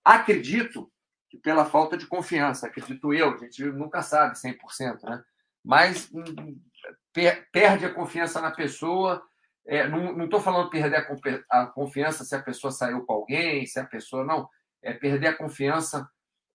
Acredito 0.04 0.90
que 1.28 1.38
pela 1.38 1.64
falta 1.64 1.96
de 1.96 2.06
confiança, 2.06 2.66
acredito 2.66 3.12
eu, 3.12 3.34
a 3.34 3.36
gente 3.38 3.64
nunca 3.64 4.02
sabe 4.02 4.34
100%, 4.34 5.02
né? 5.04 5.22
Mas 5.64 6.10
hum, 6.12 6.60
per 7.12 7.48
perde 7.50 7.86
a 7.86 7.92
confiança 7.92 8.40
na 8.40 8.50
pessoa. 8.50 9.22
É, 9.66 9.86
não 9.86 10.24
estou 10.24 10.40
falando 10.40 10.70
perder 10.70 11.06
a, 11.50 11.66
confiança 11.66 12.24
se 12.24 12.34
a 12.34 12.42
pessoa 12.42 12.72
saiu 12.72 13.04
com 13.04 13.12
alguém, 13.12 13.66
se 13.66 13.78
a 13.78 13.84
pessoa. 13.84 14.24
Não, 14.24 14.48
é 14.82 14.92
perder 14.92 15.28
a 15.28 15.36
confiança. 15.36 16.08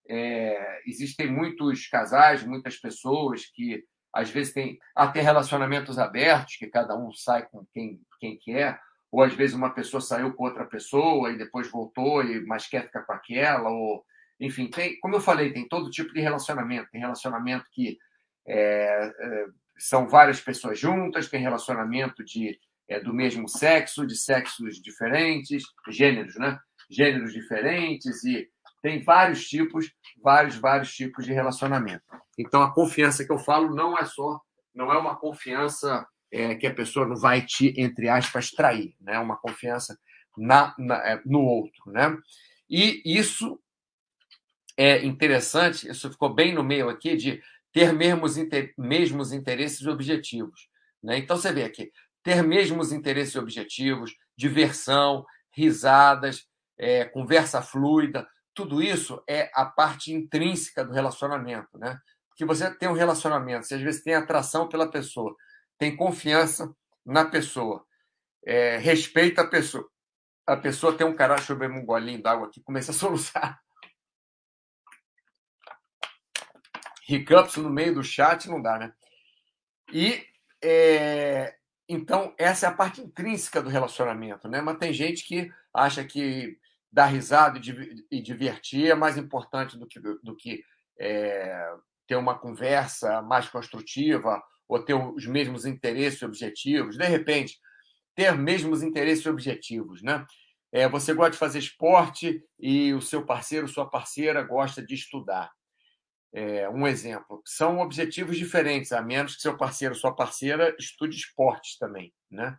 É, 0.08 0.82
existem 0.86 1.30
muitos 1.30 1.86
casais, 1.86 2.42
muitas 2.42 2.76
pessoas 2.76 3.46
que 3.46 3.84
às 4.12 4.30
vezes 4.30 4.52
tem 4.52 4.78
até 4.94 5.20
relacionamentos 5.20 5.98
abertos, 5.98 6.56
que 6.56 6.66
cada 6.66 6.96
um 6.96 7.12
sai 7.12 7.46
com 7.46 7.66
quem, 7.72 8.00
quem 8.18 8.38
quer, 8.38 8.80
ou 9.10 9.22
às 9.22 9.34
vezes 9.34 9.54
uma 9.54 9.70
pessoa 9.70 10.00
saiu 10.00 10.34
com 10.34 10.44
outra 10.44 10.64
pessoa 10.64 11.30
e 11.30 11.38
depois 11.38 11.70
voltou, 11.70 12.22
e 12.22 12.44
mas 12.46 12.66
quer 12.66 12.84
ficar 12.84 13.02
com 13.02 13.12
aquela, 13.12 13.68
ou 13.68 14.04
enfim, 14.40 14.68
tem, 14.68 14.98
como 15.00 15.16
eu 15.16 15.20
falei, 15.20 15.52
tem 15.52 15.66
todo 15.68 15.90
tipo 15.90 16.12
de 16.12 16.20
relacionamento. 16.20 16.88
Tem 16.90 17.00
relacionamento 17.00 17.66
que 17.72 17.98
é, 18.46 19.12
é, 19.20 19.46
são 19.78 20.08
várias 20.08 20.40
pessoas 20.40 20.78
juntas, 20.78 21.28
tem 21.28 21.40
relacionamento 21.40 22.24
de, 22.24 22.58
é, 22.88 23.00
do 23.00 23.14
mesmo 23.14 23.48
sexo, 23.48 24.06
de 24.06 24.16
sexos 24.16 24.80
diferentes, 24.82 25.62
gêneros, 25.88 26.36
né? 26.36 26.58
Gêneros 26.90 27.32
diferentes 27.32 28.24
e 28.24 28.48
tem 28.82 29.02
vários 29.02 29.46
tipos, 29.48 29.90
vários, 30.22 30.56
vários 30.56 30.94
tipos 30.94 31.24
de 31.24 31.32
relacionamento. 31.32 32.02
Então, 32.38 32.62
a 32.62 32.72
confiança 32.72 33.24
que 33.24 33.32
eu 33.32 33.38
falo 33.38 33.74
não 33.74 33.98
é 33.98 34.04
só, 34.04 34.40
não 34.74 34.92
é 34.92 34.98
uma 34.98 35.16
confiança 35.16 36.06
é, 36.30 36.54
que 36.54 36.66
a 36.66 36.74
pessoa 36.74 37.06
não 37.06 37.16
vai 37.16 37.44
te, 37.44 37.74
entre 37.76 38.08
aspas, 38.08 38.50
trair, 38.50 38.94
né? 39.00 39.14
É 39.14 39.18
uma 39.18 39.36
confiança 39.36 39.98
na, 40.36 40.74
na, 40.78 40.96
é, 41.06 41.20
no 41.24 41.40
outro, 41.40 41.90
né? 41.90 42.16
E 42.70 43.02
isso 43.04 43.60
é 44.76 45.04
interessante, 45.04 45.88
isso 45.88 46.10
ficou 46.10 46.32
bem 46.32 46.54
no 46.54 46.62
meio 46.62 46.88
aqui, 46.88 47.16
de 47.16 47.42
ter 47.78 47.92
mesmos, 47.92 48.36
inter, 48.36 48.74
mesmos 48.76 49.32
interesses 49.32 49.82
e 49.82 49.88
objetivos. 49.88 50.68
Né? 51.00 51.18
Então, 51.18 51.36
você 51.36 51.52
vê 51.52 51.62
aqui, 51.62 51.92
ter 52.24 52.42
mesmos 52.42 52.90
interesses 52.90 53.36
e 53.36 53.38
objetivos, 53.38 54.16
diversão, 54.36 55.24
risadas, 55.52 56.44
é, 56.76 57.04
conversa 57.04 57.62
fluida, 57.62 58.26
tudo 58.52 58.82
isso 58.82 59.22
é 59.28 59.48
a 59.54 59.64
parte 59.64 60.12
intrínseca 60.12 60.84
do 60.84 60.92
relacionamento. 60.92 61.78
Né? 61.78 61.96
Porque 62.28 62.44
você 62.44 62.68
tem 62.74 62.88
um 62.88 62.94
relacionamento, 62.94 63.64
você 63.64 63.76
às 63.76 63.80
vezes 63.80 64.02
tem 64.02 64.14
atração 64.14 64.68
pela 64.68 64.90
pessoa, 64.90 65.32
tem 65.78 65.94
confiança 65.94 66.74
na 67.06 67.24
pessoa, 67.24 67.84
é, 68.44 68.76
respeita 68.78 69.42
a 69.42 69.46
pessoa. 69.46 69.88
A 70.44 70.56
pessoa 70.56 70.96
tem 70.96 71.06
um 71.06 71.14
cara, 71.14 71.36
deixa 71.36 71.52
eu 71.52 71.56
beber 71.56 71.78
um 71.78 71.86
golinho 71.86 72.20
d'água 72.20 72.48
aqui, 72.48 72.60
começa 72.60 72.90
a 72.90 72.94
soluçar. 72.94 73.60
Hiccups 77.08 77.56
no 77.56 77.70
meio 77.70 77.94
do 77.94 78.04
chat 78.04 78.48
não 78.48 78.60
dá, 78.60 78.78
né? 78.78 78.92
E 79.92 80.22
é, 80.62 81.56
então 81.88 82.34
essa 82.36 82.66
é 82.66 82.68
a 82.68 82.74
parte 82.74 83.00
intrínseca 83.00 83.62
do 83.62 83.70
relacionamento, 83.70 84.46
né? 84.48 84.60
Mas 84.60 84.78
tem 84.78 84.92
gente 84.92 85.24
que 85.24 85.50
acha 85.72 86.04
que 86.04 86.58
dar 86.92 87.06
risada 87.06 87.58
e 88.10 88.20
divertir 88.20 88.90
é 88.90 88.94
mais 88.94 89.16
importante 89.16 89.78
do 89.78 89.86
que, 89.86 90.00
do 90.00 90.36
que 90.36 90.62
é, 90.98 91.74
ter 92.06 92.16
uma 92.16 92.38
conversa 92.38 93.22
mais 93.22 93.48
construtiva 93.48 94.42
ou 94.68 94.82
ter 94.82 94.94
os 94.94 95.26
mesmos 95.26 95.64
interesses 95.64 96.20
e 96.20 96.24
objetivos. 96.26 96.96
De 96.96 97.06
repente, 97.06 97.58
ter 98.14 98.36
mesmos 98.36 98.82
interesses 98.82 99.24
e 99.24 99.30
objetivos, 99.30 100.02
né? 100.02 100.26
É, 100.70 100.86
você 100.86 101.14
gosta 101.14 101.30
de 101.30 101.38
fazer 101.38 101.58
esporte 101.60 102.44
e 102.58 102.92
o 102.92 103.00
seu 103.00 103.24
parceiro, 103.24 103.66
sua 103.66 103.88
parceira 103.88 104.42
gosta 104.42 104.84
de 104.84 104.94
estudar 104.94 105.50
é, 106.32 106.68
um 106.68 106.86
exemplo, 106.86 107.42
são 107.44 107.78
objetivos 107.78 108.36
diferentes, 108.36 108.92
a 108.92 109.00
menos 109.00 109.36
que 109.36 109.42
seu 109.42 109.56
parceiro 109.56 109.94
ou 109.94 110.00
sua 110.00 110.14
parceira 110.14 110.74
estude 110.78 111.16
esportes 111.16 111.78
também, 111.78 112.12
né? 112.30 112.56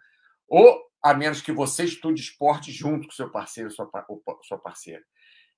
Ou 0.48 0.82
a 1.04 1.14
menos 1.14 1.42
que 1.42 1.52
você 1.52 1.84
estude 1.84 2.22
esporte 2.22 2.72
junto 2.72 3.08
com 3.08 3.14
seu 3.14 3.30
parceiro 3.30 3.70
ou 4.10 4.40
sua 4.44 4.58
parceira. 4.58 5.04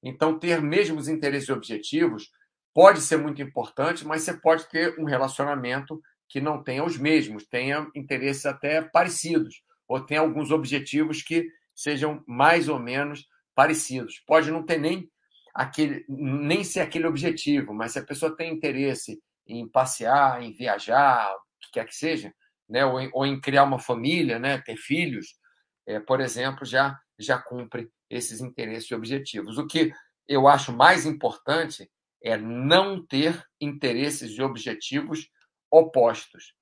Então, 0.03 0.37
ter 0.37 0.61
mesmos 0.61 1.07
interesses 1.07 1.49
e 1.49 1.53
objetivos 1.53 2.29
pode 2.73 3.01
ser 3.01 3.17
muito 3.17 3.41
importante, 3.41 4.05
mas 4.05 4.23
você 4.23 4.33
pode 4.33 4.67
ter 4.69 4.99
um 4.99 5.05
relacionamento 5.05 6.01
que 6.27 6.39
não 6.41 6.63
tenha 6.63 6.83
os 6.83 6.97
mesmos, 6.97 7.45
tenha 7.45 7.89
interesses 7.95 8.45
até 8.45 8.81
parecidos, 8.81 9.63
ou 9.87 9.99
tenha 9.99 10.21
alguns 10.21 10.51
objetivos 10.51 11.21
que 11.21 11.47
sejam 11.75 12.23
mais 12.27 12.69
ou 12.69 12.79
menos 12.79 13.27
parecidos. 13.53 14.21
Pode 14.25 14.49
não 14.49 14.63
ter 14.63 14.79
nem 14.79 15.09
aquele, 15.53 16.05
nem 16.07 16.63
ser 16.63 16.81
aquele 16.81 17.07
objetivo, 17.07 17.73
mas 17.73 17.93
se 17.93 17.99
a 17.99 18.05
pessoa 18.05 18.35
tem 18.35 18.53
interesse 18.53 19.21
em 19.47 19.67
passear, 19.67 20.41
em 20.41 20.53
viajar, 20.53 21.33
o 21.33 21.39
que 21.59 21.71
quer 21.73 21.85
que 21.85 21.95
seja, 21.95 22.33
né, 22.69 22.85
ou, 22.85 22.99
em, 22.99 23.09
ou 23.13 23.25
em 23.25 23.39
criar 23.39 23.63
uma 23.63 23.79
família, 23.79 24.39
né, 24.39 24.59
ter 24.59 24.77
filhos, 24.77 25.35
é, 25.87 25.99
por 25.99 26.21
exemplo, 26.21 26.65
já, 26.65 26.97
já 27.19 27.37
cumpre 27.37 27.89
esses 28.09 28.39
interesses 28.41 28.89
e 28.89 28.95
objetivos. 28.95 29.57
O 29.57 29.67
que 29.67 29.91
eu 30.27 30.47
acho 30.47 30.71
mais 30.71 31.05
importante 31.05 31.89
é 32.23 32.37
não 32.37 33.05
ter 33.05 33.43
interesses 33.59 34.37
e 34.37 34.41
objetivos 34.41 35.29
opostos. 35.69 36.53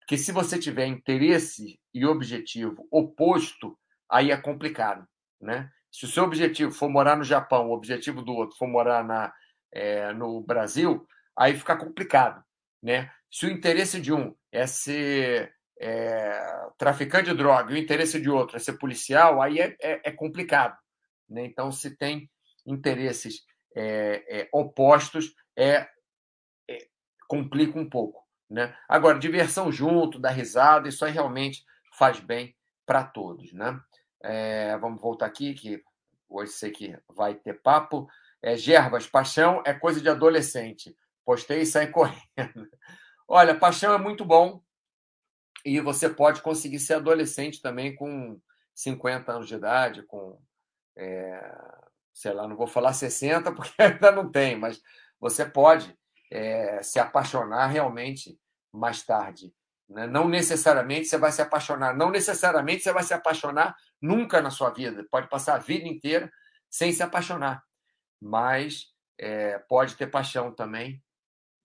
Porque 0.00 0.16
se 0.16 0.32
você 0.32 0.58
tiver 0.58 0.86
interesse 0.86 1.78
e 1.92 2.06
objetivo 2.06 2.86
oposto, 2.90 3.78
aí 4.08 4.30
é 4.30 4.36
complicado, 4.36 5.06
né? 5.40 5.70
Se 5.90 6.04
o 6.04 6.08
seu 6.08 6.24
objetivo 6.24 6.70
for 6.70 6.88
morar 6.88 7.16
no 7.16 7.24
Japão, 7.24 7.68
o 7.68 7.74
objetivo 7.74 8.22
do 8.22 8.32
outro 8.32 8.56
for 8.56 8.68
morar 8.68 9.04
na, 9.04 9.32
é, 9.72 10.12
no 10.12 10.40
Brasil, 10.40 11.06
aí 11.36 11.56
fica 11.56 11.76
complicado. 11.76 12.42
Né? 12.82 13.10
Se 13.30 13.46
o 13.46 13.50
interesse 13.50 14.00
de 14.00 14.12
um 14.12 14.34
é 14.52 14.66
ser 14.66 15.54
é, 15.80 16.40
traficante 16.76 17.30
de 17.30 17.36
droga 17.36 17.72
e 17.72 17.74
o 17.74 17.78
interesse 17.78 18.20
de 18.20 18.30
outro 18.30 18.56
é 18.56 18.60
ser 18.60 18.78
policial, 18.78 19.40
aí 19.40 19.58
é, 19.60 19.76
é, 19.80 20.08
é 20.08 20.12
complicado. 20.12 20.76
Né? 21.28 21.44
Então, 21.44 21.70
se 21.70 21.96
tem 21.96 22.30
interesses 22.66 23.42
é, 23.74 24.40
é, 24.40 24.48
opostos, 24.52 25.34
é, 25.56 25.88
complica 27.28 27.78
um 27.78 27.88
pouco. 27.88 28.26
Né? 28.50 28.74
Agora, 28.88 29.18
diversão 29.18 29.70
junto, 29.70 30.18
dar 30.18 30.30
risada, 30.30 30.88
isso 30.88 31.04
aí 31.04 31.12
realmente 31.12 31.62
faz 31.96 32.18
bem 32.18 32.56
para 32.86 33.04
todos. 33.04 33.52
Né? 33.52 33.78
É, 34.22 34.76
vamos 34.78 35.00
voltar 35.00 35.26
aqui, 35.26 35.54
que 35.54 35.82
hoje 36.28 36.52
sei 36.52 36.70
que 36.70 36.98
vai 37.08 37.34
ter 37.34 37.60
papo. 37.60 38.08
É, 38.42 38.56
Gerbas, 38.56 39.06
paixão 39.06 39.62
é 39.64 39.74
coisa 39.74 40.00
de 40.00 40.08
adolescente. 40.08 40.96
Postei 41.24 41.62
e 41.62 41.66
saí 41.66 41.88
correndo. 41.92 42.68
Olha, 43.26 43.54
paixão 43.54 43.92
é 43.92 43.98
muito 43.98 44.24
bom 44.24 44.62
e 45.64 45.80
você 45.80 46.08
pode 46.08 46.40
conseguir 46.40 46.78
ser 46.78 46.94
adolescente 46.94 47.60
também 47.60 47.94
com 47.94 48.40
50 48.74 49.32
anos 49.32 49.48
de 49.48 49.54
idade, 49.54 50.02
com, 50.04 50.40
é, 50.96 51.56
sei 52.14 52.32
lá, 52.32 52.46
não 52.48 52.56
vou 52.56 52.66
falar 52.66 52.92
60 52.92 53.52
porque 53.52 53.74
ainda 53.82 54.10
não 54.10 54.30
tem, 54.30 54.56
mas 54.56 54.80
você 55.20 55.44
pode 55.44 55.96
é, 56.30 56.82
se 56.82 56.98
apaixonar 56.98 57.66
realmente 57.66 58.38
mais 58.72 59.02
tarde. 59.02 59.52
Né? 59.88 60.06
Não 60.06 60.28
necessariamente 60.28 61.08
você 61.08 61.18
vai 61.18 61.32
se 61.32 61.42
apaixonar, 61.42 61.96
não 61.96 62.10
necessariamente 62.10 62.82
você 62.82 62.92
vai 62.92 63.02
se 63.02 63.14
apaixonar 63.14 63.76
nunca 64.00 64.40
na 64.40 64.50
sua 64.50 64.70
vida. 64.70 65.06
Pode 65.10 65.28
passar 65.28 65.54
a 65.54 65.58
vida 65.58 65.86
inteira 65.86 66.30
sem 66.70 66.92
se 66.92 67.02
apaixonar, 67.02 67.62
mas 68.20 68.86
é, 69.18 69.58
pode 69.58 69.96
ter 69.96 70.06
paixão 70.08 70.52
também 70.52 71.02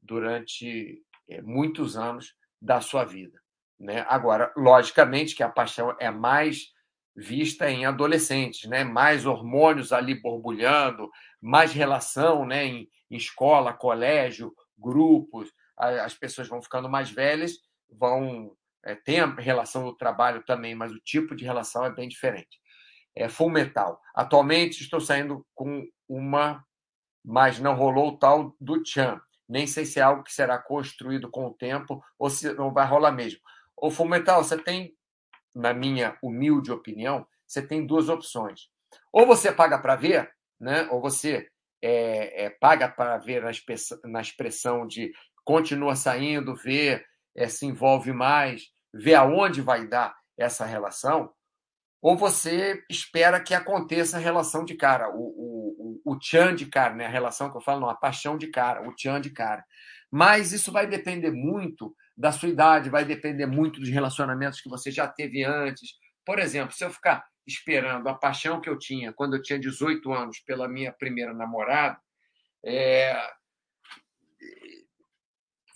durante 0.02 1.04
é, 1.30 1.42
muitos 1.42 1.98
anos 1.98 2.36
da 2.62 2.82
sua 2.82 3.04
vida. 3.04 3.42
Né? 3.80 4.06
Agora, 4.08 4.54
logicamente 4.56 5.36
que 5.36 5.44
a 5.44 5.50
paixão 5.50 5.96
é 6.00 6.10
mais 6.10 6.72
vista 7.16 7.70
em 7.70 7.86
adolescentes, 7.86 8.70
né? 8.70 8.84
mais 8.84 9.26
hormônios 9.26 9.92
ali 9.92 10.16
borbulhando, 10.16 11.12
mais 11.42 11.74
relação 11.74 12.46
né? 12.46 12.66
em, 12.66 12.90
em 13.12 13.18
escola, 13.18 13.74
colégio, 13.74 14.54
grupos, 14.78 15.52
as 15.78 16.14
pessoas 16.14 16.48
vão 16.48 16.62
ficando 16.62 16.90
mais 16.90 17.10
velhas 17.10 17.58
vão 17.98 18.56
é, 18.84 18.96
tem 18.96 19.20
a 19.20 19.28
relação 19.28 19.86
do 19.86 19.96
trabalho 19.96 20.44
também, 20.46 20.76
mas 20.76 20.92
o 20.92 21.00
tipo 21.00 21.36
de 21.36 21.46
relação 21.46 21.86
é 21.86 21.92
bem 21.92 22.08
diferente. 22.08 22.60
É 23.16 23.30
full 23.30 23.50
metal. 23.50 24.00
Atualmente 24.16 24.82
estou 24.82 25.00
saindo 25.00 25.46
com 25.54 25.88
uma, 26.08 26.66
mas 27.24 27.60
não 27.60 27.76
rolou 27.76 28.10
o 28.10 28.18
tal 28.18 28.56
do 28.60 28.84
Chan. 28.86 29.22
Nem 29.48 29.68
sei 29.68 29.86
se 29.86 30.00
é 30.00 30.04
algo 30.04 30.24
que 30.24 30.34
será 30.34 30.58
construído 30.58 31.30
com 31.30 31.46
o 31.46 31.54
tempo 31.54 32.04
ou 32.18 32.30
se 32.30 32.54
não 32.54 32.74
vai 32.74 32.88
rolar 32.88 33.12
mesmo. 33.12 33.40
O 33.78 33.92
full 33.92 34.08
metal, 34.08 34.44
você 34.44 34.58
tem, 34.58 34.96
na 35.54 35.74
minha 35.74 36.18
humilde 36.22 36.72
opinião, 36.72 37.26
você 37.48 37.62
tem 37.62 37.86
duas 37.86 38.10
opções. 38.10 38.70
Ou 39.12 39.26
você 39.26 39.52
paga 39.52 39.78
para 39.80 39.96
ver, 39.96 40.34
né? 40.60 40.88
ou 40.92 41.02
você 41.02 41.48
é, 41.82 42.46
é, 42.46 42.50
paga 42.50 42.90
para 42.90 43.18
ver 43.18 43.44
na 43.44 43.52
expressão, 43.52 44.00
na 44.06 44.22
expressão 44.22 44.88
de 44.88 45.12
continua 45.44 45.96
saindo, 45.96 46.56
ver, 46.56 47.06
é, 47.36 47.48
se 47.48 47.66
envolve 47.66 48.14
mais, 48.14 48.73
vê 48.94 49.16
aonde 49.16 49.62
vai 49.62 49.88
dar 49.88 50.16
essa 50.38 50.66
relação, 50.66 51.34
ou 52.02 52.18
você 52.18 52.84
espera 52.90 53.42
que 53.42 53.54
aconteça 53.54 54.18
a 54.18 54.20
relação 54.20 54.66
de 54.66 54.76
cara, 54.76 55.10
o, 55.10 55.22
o, 55.22 56.02
o, 56.06 56.14
o 56.14 56.20
tchan 56.20 56.54
de 56.54 56.66
cara, 56.66 56.94
né? 56.94 57.06
a 57.06 57.10
relação 57.10 57.50
que 57.50 57.56
eu 57.56 57.62
falo, 57.62 57.82
não, 57.82 57.90
a 57.90 57.96
paixão 57.96 58.38
de 58.38 58.48
cara, 58.48 58.88
o 58.88 58.94
tchan 58.94 59.22
de 59.22 59.30
cara. 59.30 59.64
Mas 60.12 60.52
isso 60.52 60.72
vai 60.72 60.86
depender 60.86 61.32
muito 61.32 61.96
da 62.16 62.32
sua 62.32 62.50
idade, 62.50 62.90
vai 62.90 63.06
depender 63.06 63.46
muito 63.46 63.80
dos 63.80 63.90
relacionamentos 63.90 64.62
que 64.62 64.70
você 64.70 64.92
já 64.92 65.08
teve 65.08 65.44
antes. 65.44 65.92
Por 66.26 66.40
exemplo, 66.40 66.76
se 66.76 66.84
eu 66.84 66.92
ficar 66.92 67.26
esperando 67.48 68.08
a 68.08 68.14
paixão 68.14 68.62
que 68.62 68.70
eu 68.70 68.78
tinha 68.78 69.12
quando 69.14 69.36
eu 69.36 69.42
tinha 69.42 69.60
18 69.60 70.12
anos 70.12 70.40
pela 70.40 70.68
minha 70.68 70.92
primeira 70.92 71.34
namorada, 71.34 71.98
é, 72.66 73.18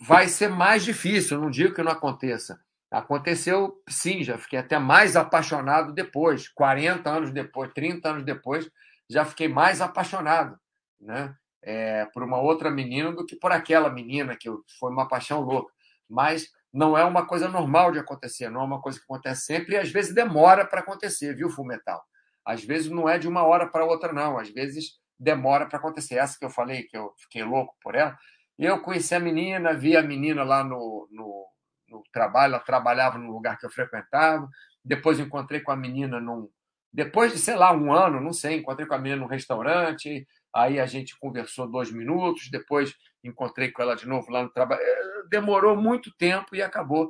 vai 0.00 0.28
ser 0.28 0.48
mais 0.48 0.84
difícil. 0.84 1.40
Não 1.40 1.50
digo 1.50 1.74
que 1.74 1.82
não 1.82 1.92
aconteça. 1.92 2.60
Aconteceu, 2.90 3.82
sim, 3.88 4.22
já 4.24 4.38
fiquei 4.38 4.58
até 4.58 4.78
mais 4.78 5.14
apaixonado 5.16 5.92
depois, 5.92 6.48
40 6.48 7.10
anos 7.10 7.30
depois, 7.30 7.70
30 7.74 8.08
anos 8.08 8.24
depois, 8.24 8.70
já 9.10 9.24
fiquei 9.24 9.48
mais 9.48 9.80
apaixonado 9.80 10.58
né? 11.00 11.34
É, 11.62 12.06
por 12.06 12.22
uma 12.22 12.40
outra 12.40 12.70
menina 12.70 13.12
do 13.12 13.26
que 13.26 13.36
por 13.36 13.52
aquela 13.52 13.90
menina, 13.90 14.36
que 14.36 14.48
foi 14.78 14.90
uma 14.90 15.08
paixão 15.08 15.40
louca. 15.40 15.72
Mas 16.08 16.48
não 16.72 16.96
é 16.96 17.04
uma 17.04 17.26
coisa 17.26 17.48
normal 17.48 17.92
de 17.92 17.98
acontecer, 17.98 18.48
não 18.48 18.60
é 18.62 18.64
uma 18.64 18.80
coisa 18.80 18.98
que 18.98 19.04
acontece 19.04 19.42
sempre 19.42 19.74
e 19.74 19.78
às 19.78 19.90
vezes 19.90 20.14
demora 20.14 20.64
para 20.66 20.80
acontecer, 20.80 21.34
viu, 21.34 21.50
Fumetal? 21.50 22.02
Às 22.44 22.64
vezes 22.64 22.90
não 22.90 23.08
é 23.08 23.18
de 23.18 23.28
uma 23.28 23.42
hora 23.44 23.66
para 23.66 23.84
outra, 23.84 24.12
não. 24.12 24.38
Às 24.38 24.48
vezes 24.48 24.98
demora 25.18 25.66
para 25.66 25.78
acontecer. 25.78 26.16
Essa 26.16 26.38
que 26.38 26.44
eu 26.44 26.50
falei, 26.50 26.84
que 26.84 26.96
eu 26.96 27.12
fiquei 27.18 27.42
louco 27.44 27.76
por 27.82 27.94
ela. 27.94 28.16
Eu 28.58 28.80
conheci 28.80 29.14
a 29.14 29.20
menina, 29.20 29.74
vi 29.74 29.96
a 29.96 30.02
menina 30.02 30.42
lá 30.44 30.64
no, 30.64 31.08
no, 31.10 31.46
no 31.88 32.02
trabalho, 32.12 32.54
ela 32.54 32.62
trabalhava 32.62 33.18
no 33.18 33.30
lugar 33.30 33.58
que 33.58 33.66
eu 33.66 33.70
frequentava. 33.70 34.48
Depois 34.84 35.18
encontrei 35.18 35.60
com 35.60 35.72
a 35.72 35.76
menina 35.76 36.20
num. 36.20 36.48
Depois 36.92 37.32
de, 37.32 37.38
sei 37.38 37.56
lá, 37.56 37.72
um 37.72 37.92
ano, 37.92 38.20
não 38.20 38.32
sei, 38.32 38.56
encontrei 38.56 38.86
com 38.86 38.94
a 38.94 38.98
menina 38.98 39.20
num 39.20 39.28
restaurante. 39.28 40.26
Aí 40.54 40.80
a 40.80 40.86
gente 40.86 41.18
conversou 41.18 41.70
dois 41.70 41.90
minutos. 41.90 42.50
Depois 42.50 42.94
encontrei 43.22 43.70
com 43.70 43.82
ela 43.82 43.94
de 43.94 44.06
novo 44.06 44.30
lá 44.30 44.42
no 44.42 44.50
trabalho. 44.50 44.80
Eh, 44.82 45.22
demorou 45.30 45.76
muito 45.76 46.14
tempo 46.16 46.56
e 46.56 46.62
acabou 46.62 47.08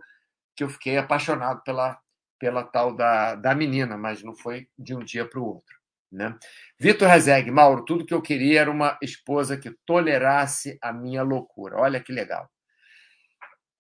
que 0.57 0.65
eu 0.65 0.69
fiquei 0.69 0.97
apaixonado 0.97 1.63
pela, 1.63 1.99
pela 2.39 2.65
tal 2.65 2.95
da, 2.95 3.35
da 3.37 3.55
menina, 3.55 3.97
mas 3.97 4.23
não 4.23 4.35
foi 4.35 4.69
de 4.79 4.95
um 4.95 5.05
dia 5.05 5.25
para 5.25 5.41
o 5.41 5.47
outro. 5.47 5.79
Né? 6.11 6.37
Vitor 6.79 7.07
Rezeg, 7.07 7.51
Mauro, 7.51 7.85
tudo 7.85 8.05
que 8.05 8.15
eu 8.15 8.23
queria 8.23 8.63
era 8.63 8.71
uma 8.71 8.99
esposa 9.03 9.59
que 9.59 9.71
tolerasse 9.85 10.79
a 10.83 10.93
minha 10.93 11.23
loucura. 11.23 11.79
Olha 11.79 12.01
que 12.01 12.13
legal. 12.13 12.51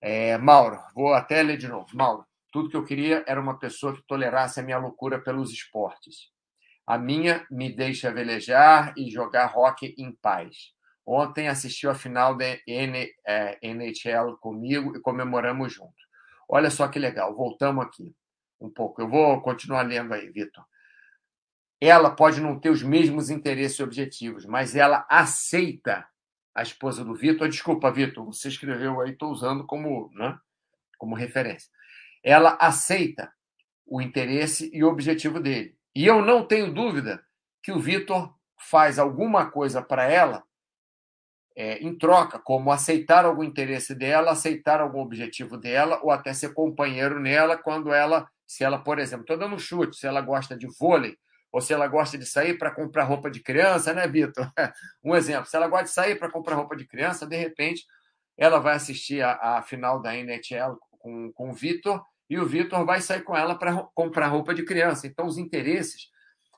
É, 0.00 0.38
Mauro, 0.38 0.78
vou 0.94 1.12
até 1.12 1.42
ler 1.42 1.56
de 1.56 1.68
novo. 1.68 1.88
Mauro, 1.94 2.24
tudo 2.52 2.70
que 2.70 2.76
eu 2.76 2.84
queria 2.84 3.24
era 3.26 3.40
uma 3.40 3.58
pessoa 3.58 3.94
que 3.94 4.06
tolerasse 4.06 4.60
a 4.60 4.62
minha 4.62 4.78
loucura 4.78 5.20
pelos 5.20 5.52
esportes. 5.52 6.30
A 6.86 6.96
minha 6.96 7.46
me 7.50 7.74
deixa 7.74 8.10
velejar 8.10 8.94
e 8.96 9.10
jogar 9.10 9.46
rock 9.46 9.94
em 9.98 10.12
paz. 10.12 10.72
Ontem 11.04 11.48
assistiu 11.48 11.90
a 11.90 11.94
final 11.94 12.36
da 12.36 12.44
NHL 12.66 14.30
é, 14.30 14.36
comigo 14.40 14.96
e 14.96 15.00
comemoramos 15.00 15.72
junto. 15.72 15.94
Olha 16.48 16.70
só 16.70 16.88
que 16.88 16.98
legal, 16.98 17.34
voltamos 17.34 17.84
aqui 17.84 18.14
um 18.60 18.70
pouco. 18.70 19.00
Eu 19.00 19.08
vou 19.08 19.40
continuar 19.40 19.82
lendo 19.82 20.12
aí, 20.14 20.30
Vitor. 20.30 20.64
Ela 21.80 22.10
pode 22.10 22.40
não 22.40 22.58
ter 22.58 22.70
os 22.70 22.82
mesmos 22.82 23.30
interesses 23.30 23.78
e 23.78 23.82
objetivos, 23.82 24.44
mas 24.44 24.74
ela 24.74 25.06
aceita 25.08 26.06
a 26.58 26.62
esposa 26.62 27.04
do 27.04 27.14
Vitor. 27.14 27.48
Desculpa, 27.48 27.90
Vitor, 27.90 28.24
você 28.24 28.48
escreveu 28.48 29.00
aí, 29.00 29.12
estou 29.12 29.30
usando 29.30 29.64
como, 29.64 30.10
né, 30.14 30.36
como 30.98 31.14
referência. 31.14 31.70
Ela 32.22 32.58
aceita 32.60 33.32
o 33.86 34.02
interesse 34.02 34.68
e 34.72 34.82
o 34.82 34.88
objetivo 34.88 35.40
dele. 35.40 35.76
E 35.94 36.04
eu 36.04 36.20
não 36.20 36.44
tenho 36.44 36.72
dúvida 36.72 37.24
que 37.62 37.70
o 37.70 37.78
Vitor 37.78 38.34
faz 38.58 38.98
alguma 38.98 39.50
coisa 39.50 39.80
para 39.80 40.04
ela 40.04 40.42
é, 41.56 41.78
em 41.78 41.96
troca, 41.96 42.38
como 42.38 42.72
aceitar 42.72 43.24
algum 43.24 43.44
interesse 43.44 43.94
dela, 43.94 44.32
aceitar 44.32 44.80
algum 44.80 45.00
objetivo 45.00 45.56
dela, 45.56 46.00
ou 46.02 46.10
até 46.10 46.32
ser 46.32 46.54
companheiro 46.54 47.20
nela 47.20 47.56
quando 47.56 47.92
ela, 47.92 48.28
se 48.46 48.64
ela, 48.64 48.78
por 48.78 48.98
exemplo, 48.98 49.22
estou 49.22 49.38
dando 49.38 49.54
um 49.54 49.58
chute, 49.58 49.96
se 49.96 50.06
ela 50.06 50.20
gosta 50.20 50.56
de 50.56 50.66
vôlei, 50.78 51.16
ou 51.52 51.60
se 51.60 51.72
ela 51.72 51.86
gosta 51.86 52.18
de 52.18 52.26
sair 52.26 52.58
para 52.58 52.70
comprar 52.70 53.04
roupa 53.04 53.30
de 53.30 53.40
criança, 53.40 53.92
né, 53.92 54.06
Vitor? 54.06 54.50
Um 55.04 55.14
exemplo, 55.14 55.46
se 55.48 55.56
ela 55.56 55.68
gosta 55.68 55.84
de 55.84 55.90
sair 55.90 56.18
para 56.18 56.30
comprar 56.30 56.56
roupa 56.56 56.76
de 56.76 56.86
criança, 56.86 57.26
de 57.26 57.36
repente 57.36 57.84
ela 58.36 58.58
vai 58.58 58.74
assistir 58.74 59.22
a, 59.22 59.58
a 59.58 59.62
final 59.62 60.00
da 60.00 60.16
NHL 60.16 60.78
com, 60.90 61.32
com 61.32 61.50
o 61.50 61.54
Vitor 61.54 62.02
e 62.30 62.38
o 62.38 62.46
Vitor 62.46 62.84
vai 62.84 63.00
sair 63.00 63.22
com 63.22 63.36
ela 63.36 63.54
para 63.54 63.84
comprar 63.94 64.28
roupa 64.28 64.54
de 64.54 64.64
criança. 64.64 65.06
Então, 65.06 65.26
os 65.26 65.38
interesses, 65.38 66.08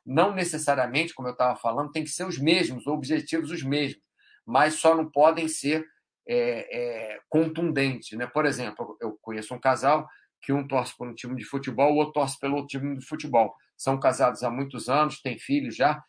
não 0.05 0.35
necessariamente, 0.35 1.15
como 1.15 1.29
eu 1.29 1.33
estava 1.33 1.57
falando, 1.57 1.93
tem 1.93 2.05
que 2.05 2.11
ser 2.11 2.25
os 2.25 2.39
mesmos, 2.39 2.87
objetivos 2.87 3.51
os 3.51 3.63
mesmos 3.63 4.03
mas 4.51 4.75
só 4.75 4.97
não 4.97 5.09
podem 5.09 5.47
ser 5.47 5.87
é, 6.27 7.15
é, 7.15 7.21
contundentes. 7.29 8.19
Né? 8.19 8.27
Por 8.27 8.45
exemplo, 8.45 8.97
eu 9.01 9.17
conheço 9.23 9.55
um 9.55 9.61
casal 9.61 10.09
que 10.43 10.53
um 10.53 10.67
torce 10.67 10.97
por 10.97 11.09
um 11.09 11.15
time 11.15 11.37
de 11.37 11.45
futebol, 11.45 11.93
o 11.93 11.97
outro 11.97 12.15
torce 12.15 12.39
pelo 12.39 12.57
outro 12.57 12.69
time 12.79 12.99
de 12.99 13.05
futebol. 13.05 13.55
São 13.77 13.99
casados 13.99 14.43
há 14.43 14.51
muitos 14.51 14.89
anos, 14.89 15.21
têm 15.21 15.39
filhos 15.39 15.77
já, 15.77 16.03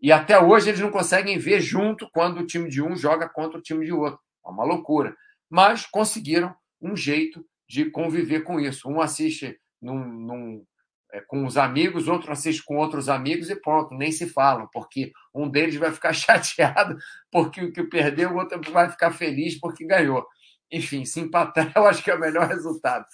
e 0.00 0.12
até 0.12 0.38
hoje 0.38 0.68
eles 0.68 0.80
não 0.80 0.90
conseguem 0.90 1.38
ver 1.38 1.60
junto 1.60 2.08
quando 2.12 2.40
o 2.40 2.46
time 2.46 2.68
de 2.68 2.82
um 2.82 2.96
joga 2.96 3.28
contra 3.28 3.58
o 3.58 3.62
time 3.62 3.84
de 3.84 3.92
outro. 3.92 4.20
É 4.46 4.48
uma 4.48 4.64
loucura. 4.64 5.14
Mas 5.50 5.86
conseguiram 5.86 6.54
um 6.80 6.96
jeito 6.96 7.44
de 7.68 7.90
conviver 7.90 8.40
com 8.42 8.60
isso. 8.60 8.88
Um 8.88 9.00
assiste 9.00 9.58
num, 9.80 10.04
num 10.04 10.64
é, 11.12 11.20
com 11.20 11.44
os 11.46 11.56
amigos, 11.56 12.06
outro 12.06 12.30
assiste 12.30 12.62
com 12.64 12.76
outros 12.76 13.08
amigos 13.08 13.50
e 13.50 13.56
pronto, 13.56 13.94
nem 13.94 14.12
se 14.12 14.28
falam, 14.28 14.68
porque 14.72 15.10
um 15.34 15.48
deles 15.48 15.76
vai 15.76 15.90
ficar 15.90 16.12
chateado 16.14 16.96
porque 17.30 17.62
o 17.62 17.72
que 17.72 17.82
perdeu, 17.84 18.32
o 18.32 18.36
outro 18.36 18.60
vai 18.70 18.90
ficar 18.90 19.10
feliz 19.12 19.58
porque 19.58 19.86
ganhou. 19.86 20.26
Enfim, 20.70 21.04
se 21.04 21.20
empatar, 21.20 21.72
eu 21.74 21.86
acho 21.86 22.02
que 22.04 22.10
é 22.10 22.14
o 22.14 22.20
melhor 22.20 22.46
resultado. 22.46 23.04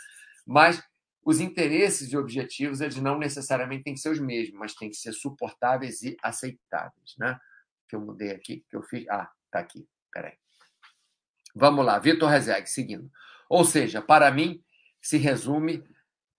Mas 0.47 0.83
os 1.25 1.41
interesses 1.41 2.13
e 2.13 2.17
objetivos, 2.17 2.81
eles 2.81 2.97
não 2.97 3.19
necessariamente 3.19 3.85
têm 3.85 3.95
que 3.95 4.01
ser 4.01 4.11
os 4.11 4.21
mesmos, 4.21 4.59
mas 4.59 4.75
têm 4.75 4.91
que 4.91 4.97
ser 4.97 5.13
suportáveis 5.13 6.03
e 6.03 6.17
aceitáveis. 6.23 7.15
Né? 7.19 7.39
Que 7.89 7.97
eu 7.97 8.01
mudei 8.01 8.31
aqui, 8.31 8.65
que 8.69 8.77
eu 8.77 8.83
fiz. 8.83 9.09
Ah, 9.09 9.31
tá 9.51 9.61
aqui. 9.61 9.87
Peraí. 10.13 10.35
Vamos 11.55 11.85
lá, 11.85 11.99
Vitor 11.99 12.29
Rezeg, 12.29 12.69
seguindo. 12.69 13.11
Ou 13.49 13.65
seja, 13.65 14.03
para 14.03 14.31
mim, 14.31 14.63
se 15.01 15.17
resume 15.17 15.85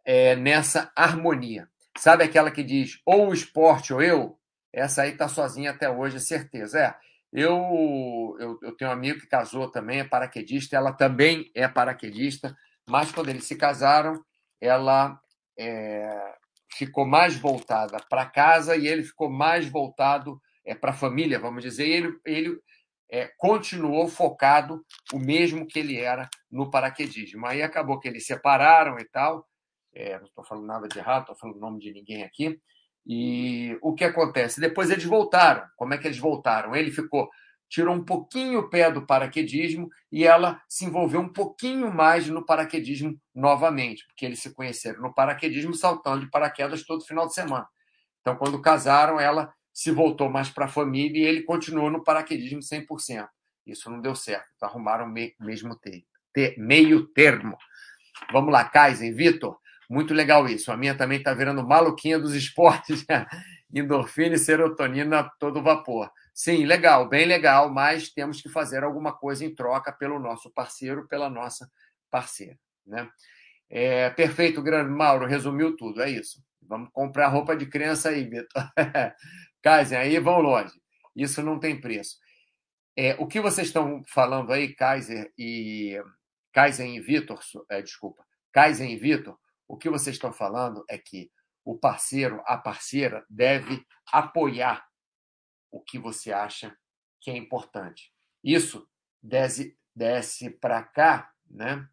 é, 0.04 0.36
nessa 0.36 0.91
harmonia. 0.96 1.70
Sabe 1.98 2.24
aquela 2.24 2.52
que 2.52 2.63
diz 2.63 3.00
ou 3.06 3.30
o 3.30 3.34
esporte 3.34 3.94
ou 3.94 4.02
eu? 4.02 4.38
Essa 4.74 5.04
aí 5.04 5.12
está 5.12 5.30
sozinha 5.30 5.72
até 5.72 5.89
hoje, 5.89 6.20
certeza. 6.20 6.80
É, 6.80 6.96
eu, 7.32 8.36
eu, 8.39 8.60
eu, 8.62 8.76
tenho 8.76 8.91
um 8.91 8.94
amigo 8.94 9.20
que 9.20 9.28
casou 9.28 9.70
também, 9.70 10.00
é 10.00 10.04
paraquedista, 10.04 10.76
ela 10.76 10.91
também 10.91 11.50
é 11.56 11.68
paraquedista, 11.68 12.56
mas 12.88 13.12
quando 13.12 13.30
eles 13.30 13.45
se 13.45 13.56
casaram, 13.56 14.24
ela 14.62 15.19
é, 15.58 16.36
ficou 16.74 17.06
mais 17.06 17.36
voltada 17.36 17.98
para 18.10 18.26
casa 18.26 18.76
e 18.76 18.88
ele 18.88 19.04
ficou 19.04 19.30
mais 19.30 19.67
voltado 19.67 20.39
é, 20.65 20.74
para 20.76 20.91
a 20.91 20.95
família, 20.95 21.39
vamos 21.39 21.63
dizer, 21.63 21.88
e 21.88 21.91
ele, 21.91 22.19
ele 22.26 22.60
é, 23.10 23.32
continuou 23.38 24.08
focado 24.08 24.84
o 25.13 25.19
mesmo 25.19 25.67
que 25.67 25.80
ele 25.80 26.00
era 26.00 26.30
no 26.52 26.69
paraquedismo. 26.69 27.45
Aí 27.45 27.62
acabou 27.62 28.00
que 28.00 28.08
eles 28.08 28.26
separaram 28.26 29.00
e 29.00 29.06
tal, 29.06 29.48
é, 29.93 30.17
não 30.17 30.26
estou 30.26 30.43
falando 30.43 30.65
nada 30.65 30.88
de 30.88 31.00
errado, 31.00 31.21
estou 31.21 31.36
falando 31.38 31.58
o 31.58 31.62
nome 31.62 31.80
de 31.80 31.93
ninguém 31.93 32.24
aqui. 32.24 32.60
E 33.08 33.78
o 33.82 33.93
que 33.93 34.04
acontece? 34.04 34.60
Depois 34.60 34.89
eles 34.89 35.06
voltaram. 35.06 35.63
Como 35.78 35.93
é 35.93 35.98
que 35.98 36.08
eles 36.08 36.17
voltaram? 36.17 36.76
Ele 36.76 36.91
ficou, 36.91 37.30
tirou 37.76 37.94
um 37.94 38.06
pouquinho 38.06 38.60
o 38.60 38.70
pé 38.70 38.90
do 38.90 39.06
paraquedismo 39.06 39.90
e 40.10 40.24
ela 40.24 40.62
se 40.66 40.86
envolveu 40.86 41.20
um 41.20 41.28
pouquinho 41.28 41.94
mais 41.94 42.26
no 42.30 42.46
paraquedismo 42.46 43.20
novamente, 43.34 44.08
porque 44.08 44.26
eles 44.26 44.40
se 44.40 44.54
conheceram 44.54 45.02
no 45.02 45.14
paraquedismo 45.14 45.74
saltando 45.74 46.22
de 46.22 46.32
paraquedas 46.32 46.86
todo 46.86 47.06
final 47.06 47.28
de 47.28 47.34
semana. 47.34 47.68
Então, 48.22 48.38
quando 48.38 48.62
casaram, 48.62 49.20
ela 49.20 49.54
se 49.74 49.92
voltou 49.92 50.30
mais 50.30 50.50
para 50.50 50.66
a 50.66 50.70
família 50.70 51.22
e 51.22 51.28
ele 51.28 51.44
continuou 51.44 51.92
no 51.92 52.02
paraquedismo 52.02 52.62
100%. 52.62 53.28
Isso 53.68 53.90
não 53.90 54.00
deu 54.00 54.16
certo. 54.16 54.46
Então, 54.56 54.70
arrumaram 54.70 55.06
o 55.06 55.12
mesmo 55.12 55.78
meio 56.58 57.08
termo. 57.08 57.58
Vamos 58.32 58.54
lá, 58.54 58.64
Kaiser, 58.64 59.14
Vitor. 59.14 59.58
Muito 59.90 60.14
legal 60.14 60.48
isso. 60.48 60.72
A 60.72 60.78
minha 60.78 60.96
também 60.96 61.18
está 61.18 61.34
virando 61.34 61.68
maluquinha 61.68 62.18
dos 62.18 62.34
esportes. 62.34 63.06
Endorfina 63.74 64.36
e 64.36 64.40
serotonina 64.40 65.30
todo 65.38 65.62
vapor. 65.62 66.10
Sim, 66.36 66.65
legal, 66.65 67.08
bem 67.08 67.26
legal, 67.26 67.69
mas 67.69 68.10
temos 68.10 68.41
que 68.41 68.50
fazer 68.50 68.84
alguma 68.84 69.13
coisa 69.13 69.45
em 69.45 69.56
troca 69.56 69.89
pelo 69.89 70.19
nosso 70.19 70.52
parceiro, 70.52 71.08
pela 71.08 71.30
nossa 71.30 71.71
parceira. 72.12 72.60
Né? 72.86 73.10
É, 73.69 74.10
perfeito, 74.10 74.62
grande 74.62 74.91
Mauro, 74.91 75.26
resumiu 75.26 75.78
tudo, 75.78 76.02
é 76.02 76.10
isso. 76.10 76.43
Vamos 76.62 76.89
comprar 76.91 77.30
roupa 77.30 77.56
de 77.56 77.65
criança 77.65 78.10
aí, 78.10 78.26
Vitor. 78.26 78.69
Kaiser, 79.63 79.98
aí 79.98 80.19
vão 80.19 80.41
longe. 80.41 80.74
Isso 81.15 81.41
não 81.41 81.58
tem 81.58 81.80
preço. 81.80 82.17
É, 82.98 83.15
o 83.17 83.28
que 83.28 83.39
vocês 83.39 83.67
estão 83.67 84.04
falando 84.06 84.52
aí, 84.52 84.76
Kaiser 84.76 85.32
e 85.38 85.98
Kaiser 86.52 86.86
e 86.86 87.00
Vitor, 87.00 87.39
é, 87.69 87.82
desculpa, 87.82 88.26
Kaiser 88.52 88.89
e 88.89 88.98
Vitor, 88.98 89.39
o 89.69 89.78
que 89.78 89.89
vocês 89.89 90.17
estão 90.17 90.34
falando 90.34 90.84
é 90.89 90.98
que 90.98 91.32
o 91.63 91.78
parceiro, 91.78 92.43
a 92.45 92.58
parceira, 92.58 93.26
deve 93.30 93.82
apoiar 94.12 94.86
o 95.76 95.82
que 95.82 96.00
você 96.00 96.32
acha 96.32 96.76
que 97.20 97.30
é 97.30 97.36
importante. 97.36 98.14
Isso 98.42 98.88
desce, 99.22 99.78
desce 99.94 100.50
para 100.50 100.82
cá, 100.82 101.32
né? 101.46 101.86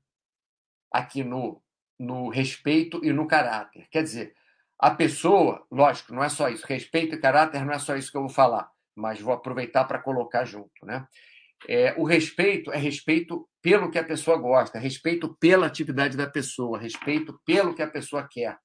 aqui 0.92 1.24
no, 1.24 1.60
no 1.98 2.28
respeito 2.28 3.04
e 3.04 3.12
no 3.12 3.26
caráter. 3.26 3.88
Quer 3.90 4.04
dizer, 4.04 4.34
a 4.78 4.92
pessoa, 4.92 5.66
lógico, 5.68 6.14
não 6.14 6.22
é 6.22 6.28
só 6.28 6.48
isso. 6.48 6.64
Respeito 6.64 7.16
e 7.16 7.18
caráter 7.18 7.64
não 7.64 7.72
é 7.72 7.78
só 7.78 7.96
isso 7.96 8.12
que 8.12 8.16
eu 8.16 8.22
vou 8.22 8.30
falar, 8.30 8.70
mas 8.94 9.20
vou 9.20 9.34
aproveitar 9.34 9.84
para 9.84 9.98
colocar 9.98 10.44
junto. 10.44 10.86
Né? 10.86 11.04
É, 11.66 11.94
o 11.98 12.04
respeito 12.04 12.70
é 12.70 12.76
respeito 12.76 13.48
pelo 13.60 13.90
que 13.90 13.98
a 13.98 14.04
pessoa 14.04 14.36
gosta, 14.36 14.78
respeito 14.78 15.34
pela 15.40 15.66
atividade 15.66 16.16
da 16.16 16.28
pessoa, 16.28 16.78
respeito 16.78 17.40
pelo 17.44 17.74
que 17.74 17.82
a 17.82 17.90
pessoa 17.90 18.28
quer. 18.30 18.56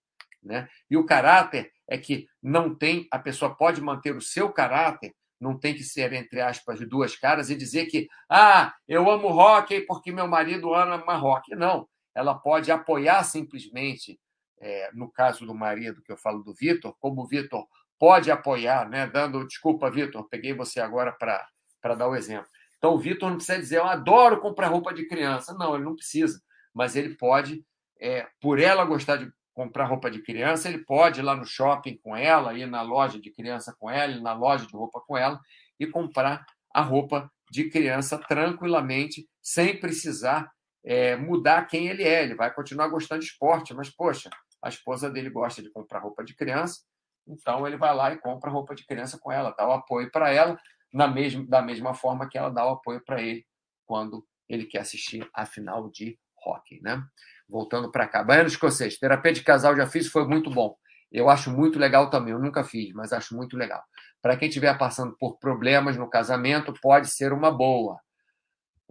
Né? 0.48 0.68
E 0.90 0.96
o 0.96 1.06
caráter 1.06 1.72
é 1.88 1.98
que 1.98 2.28
não 2.42 2.74
tem, 2.74 3.08
a 3.12 3.20
pessoa 3.20 3.54
pode 3.54 3.82
manter 3.82 4.16
o 4.16 4.22
seu 4.22 4.52
caráter, 4.52 5.14
não 5.40 5.58
tem 5.58 5.76
que 5.76 5.84
ser, 5.84 6.14
entre 6.14 6.42
aspas, 6.42 6.80
duas 6.88 7.16
caras 7.16 7.50
e 7.50 7.56
dizer 7.56 7.86
que, 7.86 8.08
ah, 8.30 8.74
eu 8.88 9.10
amo 9.10 9.28
rock 9.28 9.82
porque 9.82 10.12
meu 10.12 10.28
marido 10.28 10.74
ama 10.74 11.16
rock. 11.16 11.56
Não. 11.56 11.88
ela 12.16 12.34
pode 12.34 12.72
apoiar 12.72 13.24
simplesmente, 13.24 14.20
é, 14.60 14.90
no 14.94 15.12
caso 15.12 15.46
do 15.46 15.54
marido 15.54 16.02
que 16.02 16.12
eu 16.12 16.18
falo 16.18 16.42
do 16.42 16.54
Vitor, 16.56 16.96
como 17.00 17.22
o 17.22 17.28
Vitor 17.28 17.68
pode 18.00 18.32
apoiar, 18.32 18.90
né? 18.90 19.06
dando 19.06 19.46
desculpa, 19.46 19.92
Vitor, 19.92 20.28
peguei 20.28 20.54
você 20.54 20.80
agora 20.80 21.12
para 21.12 21.96
dar 21.96 22.08
o 22.08 22.16
exemplo. 22.16 22.50
Então, 22.78 22.94
o 22.94 23.00
Vitor 23.00 23.30
não 23.30 23.38
precisa 23.38 23.60
dizer, 23.60 23.78
eu 23.78 23.86
adoro 23.86 24.40
comprar 24.40 24.68
roupa 24.68 24.94
de 24.94 25.08
criança. 25.08 25.54
Não, 25.54 25.76
ele 25.76 25.84
não 25.84 25.96
precisa, 25.96 26.42
mas 26.74 26.96
ele 26.96 27.16
pode, 27.16 27.64
é, 28.00 28.28
por 28.40 28.60
ela 28.60 28.86
gostar 28.86 29.18
de 29.18 29.32
comprar 29.58 29.86
roupa 29.86 30.12
de 30.12 30.22
criança, 30.22 30.70
ele 30.70 30.86
pode 30.86 31.20
ir 31.20 31.24
lá 31.24 31.36
no 31.36 31.44
shopping 31.44 31.98
com 32.04 32.16
ela, 32.16 32.54
ir 32.54 32.68
na 32.68 32.84
loja 32.84 33.20
de 33.20 33.32
criança 33.32 33.76
com 33.80 33.90
ela, 33.90 34.14
ir 34.14 34.22
na 34.22 34.32
loja 34.32 34.68
de 34.68 34.72
roupa 34.72 35.02
com 35.02 35.18
ela 35.18 35.42
e 35.80 35.88
comprar 35.88 36.46
a 36.72 36.80
roupa 36.84 37.28
de 37.50 37.68
criança 37.68 38.20
tranquilamente, 38.20 39.28
sem 39.42 39.80
precisar 39.80 40.52
é, 40.86 41.16
mudar 41.16 41.66
quem 41.66 41.88
ele 41.88 42.04
é. 42.04 42.22
Ele 42.22 42.36
vai 42.36 42.54
continuar 42.54 42.88
gostando 42.90 43.22
de 43.22 43.26
esporte, 43.26 43.74
mas, 43.74 43.90
poxa, 43.90 44.30
a 44.62 44.70
esposa 44.70 45.10
dele 45.10 45.32
gosta 45.32 45.60
de 45.64 45.72
comprar 45.72 46.04
roupa 46.04 46.24
de 46.24 46.36
criança, 46.36 46.82
então 47.28 47.66
ele 47.66 47.78
vai 47.78 47.96
lá 47.96 48.14
e 48.14 48.18
compra 48.18 48.52
roupa 48.52 48.76
de 48.76 48.86
criança 48.86 49.18
com 49.20 49.32
ela, 49.32 49.56
dá 49.58 49.68
o 49.68 49.72
apoio 49.72 50.12
para 50.12 50.32
ela, 50.32 50.56
na 50.94 51.08
mesma, 51.08 51.44
da 51.48 51.64
mesma 51.64 51.96
forma 51.96 52.30
que 52.30 52.38
ela 52.38 52.52
dá 52.52 52.64
o 52.64 52.74
apoio 52.74 53.04
para 53.04 53.24
ele 53.24 53.44
quando 53.88 54.24
ele 54.48 54.66
quer 54.66 54.82
assistir 54.82 55.28
a 55.34 55.48
final 55.48 55.90
de 55.90 56.16
hockey, 56.46 56.80
né? 56.80 57.04
Voltando 57.50 57.92
para 57.92 58.08
cá. 58.08 58.24
Baiano 58.24 58.48
Escocês, 58.48 58.98
terapia 58.98 59.32
de 59.32 59.44
casal 59.44 59.76
já 59.76 59.88
fiz, 59.88 60.08
foi 60.08 60.28
muito 60.28 60.50
bom. 60.50 60.76
Eu 61.12 61.30
acho 61.30 61.50
muito 61.50 61.80
legal 61.80 62.10
também. 62.10 62.34
Eu 62.34 62.40
nunca 62.40 62.64
fiz, 62.64 62.92
mas 62.94 63.14
acho 63.14 63.36
muito 63.36 63.56
legal. 63.56 63.82
Para 64.22 64.36
quem 64.36 64.50
estiver 64.50 64.78
passando 64.78 65.16
por 65.18 65.38
problemas 65.40 65.96
no 65.96 66.10
casamento, 66.10 66.74
pode 66.82 67.10
ser 67.10 67.32
uma 67.32 67.52
boa. 67.52 68.00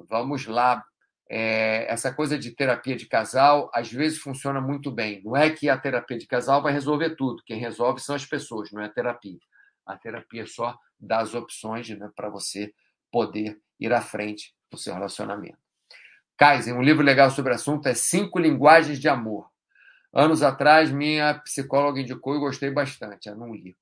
Vamos 0.08 0.46
lá. 0.46 0.82
É, 1.28 1.92
essa 1.92 2.14
coisa 2.14 2.38
de 2.38 2.52
terapia 2.52 2.96
de 2.96 3.06
casal, 3.06 3.70
às 3.74 3.92
vezes 3.92 4.18
funciona 4.18 4.60
muito 4.60 4.90
bem. 4.90 5.20
Não 5.24 5.36
é 5.36 5.50
que 5.50 5.68
a 5.68 5.76
terapia 5.76 6.16
de 6.16 6.26
casal 6.26 6.62
vai 6.62 6.72
resolver 6.72 7.16
tudo. 7.16 7.42
Quem 7.44 7.58
resolve 7.58 8.00
são 8.00 8.14
as 8.14 8.24
pessoas, 8.24 8.70
não 8.70 8.80
é 8.80 8.86
a 8.86 8.92
terapia. 8.92 9.38
A 9.84 9.96
terapia 9.96 10.42
é 10.42 10.46
só 10.46 10.76
dá 10.98 11.20
as 11.20 11.34
opções 11.34 11.88
né, 11.90 12.10
para 12.14 12.30
você 12.30 12.72
poder 13.10 13.60
ir 13.78 13.92
à 13.92 14.00
frente 14.00 14.54
no 14.72 14.78
seu 14.78 14.94
relacionamento. 14.94 15.65
Kaizen, 16.36 16.74
um 16.74 16.82
livro 16.82 17.02
legal 17.02 17.30
sobre 17.30 17.52
o 17.52 17.54
assunto 17.54 17.86
é 17.86 17.94
Cinco 17.94 18.38
Linguagens 18.38 18.98
de 18.98 19.08
Amor. 19.08 19.48
Anos 20.12 20.42
atrás, 20.42 20.90
minha 20.90 21.34
psicóloga 21.40 22.00
indicou 22.00 22.36
e 22.36 22.40
gostei 22.40 22.70
bastante. 22.70 23.28
Eu 23.28 23.36
não 23.36 23.54
li. 23.54 23.76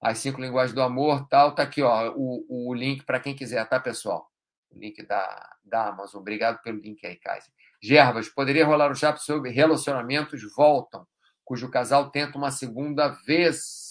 As 0.00 0.18
Cinco 0.18 0.40
Linguagens 0.40 0.74
do 0.74 0.82
Amor, 0.82 1.26
tal, 1.28 1.54
tá 1.54 1.62
aqui, 1.62 1.82
ó, 1.82 2.12
o, 2.16 2.68
o 2.68 2.74
link 2.74 3.04
para 3.04 3.20
quem 3.20 3.34
quiser, 3.34 3.66
tá, 3.68 3.80
pessoal? 3.80 4.30
O 4.70 4.78
link 4.78 5.04
da, 5.06 5.56
da 5.64 5.88
Amazon. 5.88 6.20
Obrigado 6.20 6.60
pelo 6.62 6.78
link 6.78 7.04
aí, 7.06 7.16
Kaizen. 7.16 7.52
Gervas, 7.82 8.28
poderia 8.28 8.66
rolar 8.66 8.90
um 8.90 8.94
chapo 8.94 9.18
sobre 9.20 9.50
relacionamentos 9.50 10.40
voltam, 10.54 11.06
cujo 11.44 11.70
casal 11.70 12.10
tenta 12.10 12.36
uma 12.36 12.50
segunda 12.50 13.08
vez 13.26 13.88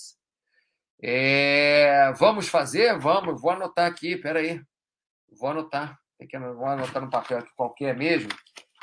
é, 1.01 2.11
vamos 2.13 2.47
fazer? 2.47 2.97
Vamos, 2.97 3.39
vou 3.39 3.51
anotar 3.51 3.85
aqui, 3.85 4.17
peraí. 4.17 4.61
Vou 5.31 5.49
anotar. 5.49 5.99
Tem 6.17 6.27
que, 6.27 6.37
vou 6.37 6.65
anotar 6.65 7.01
no 7.01 7.09
papel 7.09 7.39
aqui 7.39 7.53
qualquer 7.55 7.95
mesmo, 7.95 8.29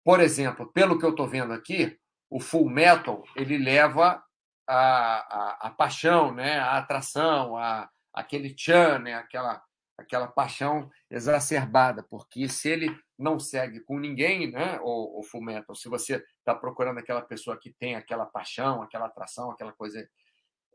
Por 0.04 0.20
exemplo, 0.20 0.72
pelo 0.72 0.98
que 0.98 1.06
eu 1.06 1.10
estou 1.10 1.28
vendo 1.28 1.52
aqui, 1.52 1.98
o 2.30 2.40
full 2.40 2.70
metal 2.70 3.24
ele 3.36 3.58
leva 3.58 4.24
a, 4.68 4.78
a, 4.78 5.68
a 5.68 5.70
paixão, 5.72 6.34
né, 6.34 6.58
a 6.60 6.78
atração, 6.78 7.58
a, 7.58 7.90
aquele 8.16 8.54
tchan, 8.54 9.00
né? 9.00 9.14
aquela, 9.14 9.62
aquela 9.98 10.28
paixão 10.28 10.90
exacerbada, 11.10 12.04
porque 12.04 12.50
se 12.50 12.70
ele 12.70 12.98
não 13.18 13.40
segue 13.40 13.80
com 13.80 14.00
ninguém, 14.00 14.52
né? 14.52 14.80
o, 14.82 15.20
o 15.20 15.24
Fullmetal, 15.24 15.76
se 15.76 15.88
você 15.88 16.24
está 16.40 16.54
procurando 16.54 17.00
aquela 17.00 17.22
pessoa 17.22 17.58
que 17.58 17.74
tem 17.74 17.96
aquela 17.96 18.26
paixão, 18.26 18.82
aquela 18.82 19.06
atração, 19.06 19.52
aquela 19.52 19.72
coisa 19.72 20.06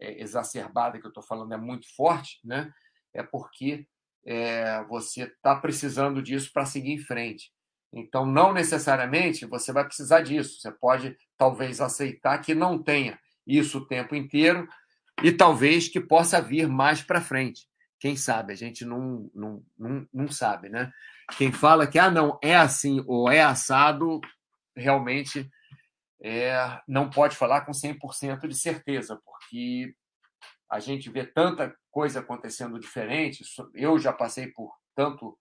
é, 0.00 0.22
exacerbada 0.22 0.98
que 0.98 1.06
eu 1.06 1.10
estou 1.10 1.22
falando 1.22 1.52
é 1.52 1.58
muito 1.58 1.86
forte, 1.94 2.38
né? 2.44 2.72
é 3.12 3.22
porque 3.22 3.86
é, 4.24 4.82
você 4.84 5.24
está 5.24 5.54
precisando 5.56 6.22
disso 6.22 6.50
para 6.52 6.66
seguir 6.66 6.92
em 6.92 6.98
frente. 6.98 7.52
Então, 7.92 8.24
não 8.24 8.52
necessariamente 8.52 9.46
você 9.46 9.72
vai 9.72 9.84
precisar 9.84 10.20
disso. 10.20 10.60
Você 10.60 10.70
pode, 10.70 11.16
talvez, 11.36 11.80
aceitar 11.80 12.38
que 12.38 12.54
não 12.54 12.80
tenha 12.80 13.18
isso 13.46 13.78
o 13.78 13.86
tempo 13.86 14.14
inteiro, 14.14 14.68
e 15.22 15.32
talvez 15.32 15.88
que 15.88 16.00
possa 16.00 16.40
vir 16.40 16.68
mais 16.68 17.02
para 17.02 17.20
frente. 17.20 17.66
Quem 18.00 18.16
sabe? 18.16 18.52
A 18.52 18.56
gente 18.56 18.84
não, 18.84 19.30
não, 19.34 19.62
não, 19.78 20.08
não 20.12 20.28
sabe, 20.28 20.68
né? 20.68 20.90
Quem 21.36 21.52
fala 21.52 21.86
que 21.86 21.98
ah, 21.98 22.10
não, 22.10 22.38
é 22.42 22.56
assim 22.56 23.04
ou 23.06 23.30
é 23.30 23.42
assado, 23.42 24.20
realmente 24.74 25.48
é, 26.22 26.80
não 26.88 27.10
pode 27.10 27.36
falar 27.36 27.60
com 27.60 27.72
100% 27.72 28.48
de 28.48 28.54
certeza, 28.54 29.20
porque 29.24 29.94
a 30.68 30.80
gente 30.80 31.10
vê 31.10 31.26
tanta 31.26 31.74
coisa 31.90 32.20
acontecendo 32.20 32.80
diferente. 32.80 33.44
Eu 33.74 33.98
já 33.98 34.12
passei 34.12 34.48
por 34.48 34.74
tanto 34.94 35.38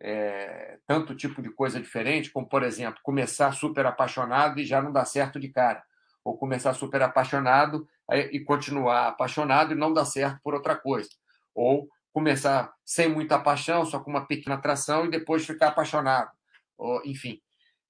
é, 0.00 0.78
tanto 0.86 1.14
tipo 1.14 1.42
de 1.42 1.50
coisa 1.50 1.80
diferente, 1.80 2.30
como, 2.30 2.48
por 2.48 2.62
exemplo, 2.62 3.00
começar 3.02 3.52
super 3.52 3.84
apaixonado 3.84 4.60
e 4.60 4.64
já 4.64 4.80
não 4.80 4.92
dá 4.92 5.04
certo 5.04 5.38
de 5.38 5.48
cara 5.48 5.82
ou 6.24 6.36
começar 6.36 6.74
super 6.74 7.02
apaixonado 7.02 7.88
e 8.30 8.40
continuar 8.40 9.08
apaixonado 9.08 9.72
e 9.72 9.76
não 9.76 9.92
dar 9.92 10.04
certo 10.04 10.38
por 10.42 10.54
outra 10.54 10.76
coisa. 10.76 11.08
Ou 11.54 11.88
começar 12.18 12.72
sem 12.84 13.08
muita 13.08 13.38
paixão, 13.38 13.86
só 13.86 14.00
com 14.00 14.10
uma 14.10 14.26
pequena 14.26 14.56
atração 14.56 15.06
e 15.06 15.10
depois 15.10 15.46
ficar 15.46 15.68
apaixonado. 15.68 16.28
Ou, 16.76 17.00
enfim, 17.04 17.40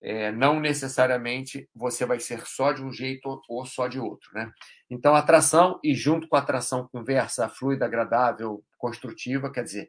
é, 0.02 0.30
não 0.30 0.60
necessariamente 0.60 1.66
você 1.74 2.04
vai 2.04 2.20
ser 2.20 2.46
só 2.46 2.72
de 2.72 2.82
um 2.82 2.92
jeito 2.92 3.40
ou 3.48 3.64
só 3.64 3.88
de 3.88 3.98
outro. 3.98 4.28
Né? 4.34 4.52
Então, 4.90 5.14
atração 5.14 5.80
e 5.82 5.94
junto 5.94 6.28
com 6.28 6.36
a 6.36 6.40
atração, 6.40 6.86
conversa 6.92 7.48
fluida, 7.48 7.86
agradável, 7.86 8.62
construtiva, 8.76 9.50
quer 9.50 9.64
dizer, 9.64 9.88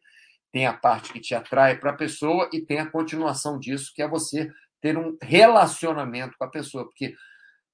tem 0.53 0.65
a 0.65 0.73
parte 0.73 1.11
que 1.11 1.19
te 1.19 1.35
atrai 1.35 1.77
para 1.77 1.91
a 1.91 1.97
pessoa 1.97 2.49
e 2.53 2.61
tem 2.61 2.79
a 2.79 2.89
continuação 2.89 3.59
disso, 3.59 3.91
que 3.93 4.01
é 4.01 4.07
você 4.07 4.49
ter 4.79 4.97
um 4.97 5.17
relacionamento 5.21 6.37
com 6.37 6.45
a 6.45 6.49
pessoa, 6.49 6.85
porque 6.85 7.13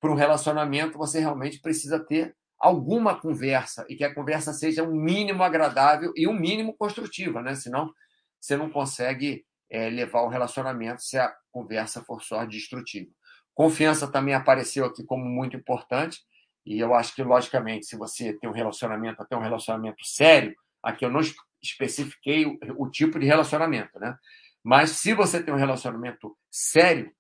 para 0.02 0.12
um 0.12 0.16
relacionamento, 0.16 0.98
você 0.98 1.20
realmente 1.20 1.62
precisa 1.62 2.00
ter 2.00 2.36
alguma 2.66 3.20
conversa 3.20 3.86
e 3.88 3.96
que 3.96 4.04
a 4.04 4.14
conversa 4.14 4.52
seja 4.52 4.84
um 4.84 4.96
mínimo 4.96 5.44
agradável 5.44 6.12
e 6.16 6.28
um 6.28 6.34
mínimo 6.34 6.76
construtiva, 6.76 7.42
né? 7.42 7.54
Senão 7.54 7.94
você 8.42 8.58
não 8.58 8.70
consegue 8.70 9.46
é, 9.70 9.90
levar 9.90 10.22
o 10.22 10.30
relacionamento 10.30 11.02
se 11.02 11.18
a 11.18 11.32
conversa 11.52 12.04
for 12.04 12.22
só 12.24 12.44
destrutiva. 12.44 13.10
Confiança 13.54 14.12
também 14.12 14.34
apareceu 14.34 14.84
aqui 14.86 15.04
como 15.04 15.24
muito 15.26 15.56
importante 15.56 16.20
e 16.66 16.80
eu 16.80 16.96
acho 16.96 17.14
que 17.14 17.24
logicamente 17.24 17.86
se 17.86 17.96
você 17.96 18.34
tem 18.34 18.50
um 18.50 18.54
relacionamento 18.54 19.22
até 19.22 19.38
um 19.38 19.42
relacionamento 19.42 20.04
sério, 20.04 20.56
aqui 20.82 21.06
eu 21.06 21.12
não 21.12 21.22
especifiquei 21.62 22.48
o, 22.48 22.58
o 22.78 22.90
tipo 22.90 23.20
de 23.20 23.28
relacionamento, 23.28 24.00
né? 24.00 24.18
Mas 24.64 24.90
se 24.92 25.14
você 25.14 25.42
tem 25.44 25.54
um 25.54 25.58
relacionamento 25.58 26.36
sério, 26.50 27.12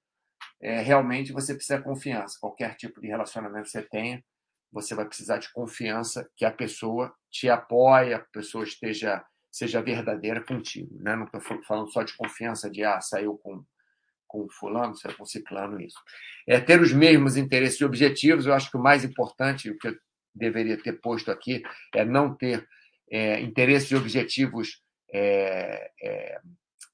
é, 0.60 0.82
realmente 0.82 1.32
você 1.32 1.54
precisa 1.54 1.78
de 1.78 1.84
confiança. 1.84 2.40
Qualquer 2.42 2.76
tipo 2.76 3.00
de 3.00 3.08
relacionamento 3.08 3.66
que 3.66 3.70
você 3.70 3.84
tenha, 3.84 4.24
você 4.72 4.94
vai 4.94 5.06
precisar 5.06 5.38
de 5.38 5.52
confiança 5.54 6.30
que 6.36 6.46
a 6.46 6.52
pessoa 6.52 7.14
te 7.30 7.50
apoia, 7.50 8.18
a 8.18 8.20
pessoa 8.20 8.64
esteja 8.64 9.26
seja 9.56 9.82
verdadeira 9.82 10.44
contigo. 10.44 11.02
Né? 11.02 11.16
Não 11.16 11.24
estou 11.24 11.40
falando 11.64 11.90
só 11.90 12.04
de 12.04 12.14
confiança 12.18 12.70
de 12.70 12.84
ah, 12.84 13.00
saiu 13.00 13.38
com, 13.38 13.64
com 14.28 14.50
fulano, 14.50 14.98
saiu 14.98 15.16
com 15.16 15.26
ciclano, 15.26 15.80
isso. 15.80 15.98
É 16.46 16.60
ter 16.60 16.82
os 16.82 16.92
mesmos 16.92 17.38
interesses 17.38 17.80
e 17.80 17.86
objetivos, 17.86 18.46
eu 18.46 18.54
acho 18.54 18.70
que 18.70 18.76
o 18.76 18.84
mais 18.84 19.06
importante, 19.06 19.70
o 19.70 19.78
que 19.78 19.88
eu 19.88 19.98
deveria 20.34 20.78
ter 20.78 21.00
posto 21.00 21.32
aqui, 21.32 21.64
é 21.94 22.04
não 22.04 22.36
ter 22.36 22.68
é, 23.10 23.40
interesses 23.40 23.90
e 23.92 23.96
objetivos 23.96 24.84
é, 25.14 25.90
é, 26.04 26.42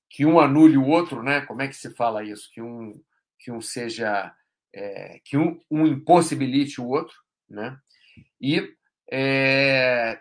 que 0.07 0.23
um 0.23 0.39
anule 0.39 0.77
o 0.77 0.85
outro, 0.85 1.23
né? 1.23 1.41
Como 1.41 1.63
é 1.63 1.67
que 1.67 1.75
se 1.75 1.89
fala 1.95 2.23
isso? 2.23 2.47
Que 2.53 2.61
um, 2.61 3.01
que 3.39 3.51
um 3.51 3.59
seja. 3.59 4.31
É, 4.73 5.19
que 5.25 5.35
um, 5.35 5.59
um 5.69 5.85
impossibilite 5.85 6.79
o 6.79 6.87
outro, 6.87 7.15
né? 7.51 7.77
E 8.39 8.73
é, 9.11 10.19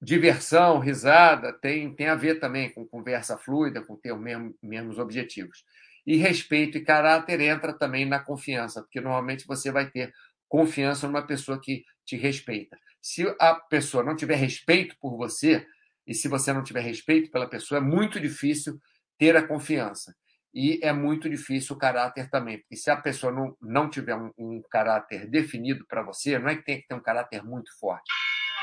diversão, 0.00 0.78
risada, 0.78 1.52
tem, 1.52 1.94
tem 1.94 2.08
a 2.08 2.14
ver 2.14 2.38
também 2.38 2.72
com 2.72 2.86
conversa 2.86 3.38
fluida, 3.38 3.82
com 3.82 3.96
ter 3.96 4.12
os 4.12 4.20
mesmos, 4.20 4.54
mesmos 4.62 4.98
objetivos. 4.98 5.64
E 6.06 6.16
respeito 6.16 6.78
e 6.78 6.84
caráter 6.84 7.40
entra 7.40 7.72
também 7.72 8.04
na 8.04 8.20
confiança, 8.20 8.82
porque 8.82 9.00
normalmente 9.00 9.46
você 9.46 9.70
vai 9.70 9.90
ter 9.90 10.12
confiança 10.48 11.06
numa 11.06 11.26
pessoa 11.26 11.60
que 11.60 11.84
te 12.04 12.16
respeita. 12.16 12.78
Se 13.02 13.26
a 13.40 13.54
pessoa 13.54 14.04
não 14.04 14.14
tiver 14.14 14.36
respeito 14.36 14.96
por 15.00 15.16
você, 15.16 15.66
e 16.06 16.14
se 16.14 16.28
você 16.28 16.52
não 16.52 16.62
tiver 16.62 16.80
respeito 16.80 17.30
pela 17.30 17.48
pessoa, 17.48 17.78
é 17.78 17.82
muito 17.82 18.20
difícil 18.20 18.80
ter 19.18 19.36
a 19.36 19.46
confiança. 19.46 20.14
E 20.58 20.80
é 20.82 20.90
muito 20.90 21.28
difícil 21.28 21.76
o 21.76 21.78
caráter 21.78 22.30
também, 22.30 22.56
porque 22.60 22.76
se 22.76 22.90
a 22.90 22.96
pessoa 22.96 23.30
não, 23.30 23.54
não 23.60 23.90
tiver 23.90 24.16
um, 24.16 24.32
um 24.38 24.62
caráter 24.70 25.28
definido 25.28 25.84
para 25.86 26.02
você, 26.02 26.38
não 26.38 26.48
é 26.48 26.56
que 26.56 26.64
tem 26.64 26.80
que 26.80 26.86
ter 26.88 26.94
um 26.94 27.02
caráter 27.02 27.44
muito 27.44 27.70
forte, 27.78 28.10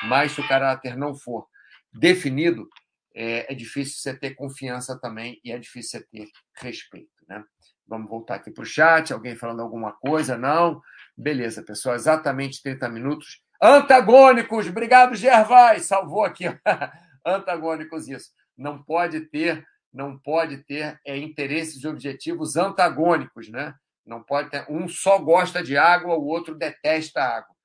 mas 0.05 0.31
se 0.31 0.41
o 0.41 0.47
caráter 0.47 0.97
não 0.97 1.13
for 1.13 1.47
definido, 1.93 2.67
é, 3.15 3.53
é 3.53 3.55
difícil 3.55 3.99
você 3.99 4.17
ter 4.17 4.33
confiança 4.33 4.99
também 4.99 5.39
e 5.43 5.51
é 5.51 5.59
difícil 5.59 5.99
você 5.99 6.07
ter 6.07 6.29
respeito. 6.57 7.11
Né? 7.29 7.43
Vamos 7.87 8.09
voltar 8.09 8.35
aqui 8.35 8.49
para 8.49 8.63
o 8.63 8.65
chat. 8.65 9.13
Alguém 9.13 9.35
falando 9.35 9.61
alguma 9.61 9.93
coisa? 9.93 10.35
Não? 10.35 10.81
Beleza, 11.15 11.61
pessoal. 11.61 11.93
Exatamente 11.93 12.63
30 12.63 12.89
minutos. 12.89 13.43
Antagônicos. 13.61 14.67
Obrigado, 14.67 15.13
Gervais. 15.13 15.85
Salvou 15.85 16.23
aqui. 16.23 16.45
Antagônicos, 17.23 18.07
isso. 18.07 18.31
Não 18.57 18.83
pode 18.83 19.21
ter, 19.29 19.63
não 19.93 20.17
pode 20.17 20.57
ter 20.63 20.99
é, 21.05 21.15
interesses 21.17 21.83
e 21.83 21.87
objetivos 21.87 22.55
antagônicos, 22.55 23.49
né? 23.49 23.75
Não 24.05 24.21
pode 24.23 24.49
ter. 24.49 24.65
Um 24.69 24.87
só 24.87 25.19
gosta 25.19 25.63
de 25.63 25.77
água, 25.77 26.15
o 26.15 26.25
outro 26.25 26.55
detesta 26.55 27.21
água. 27.21 27.55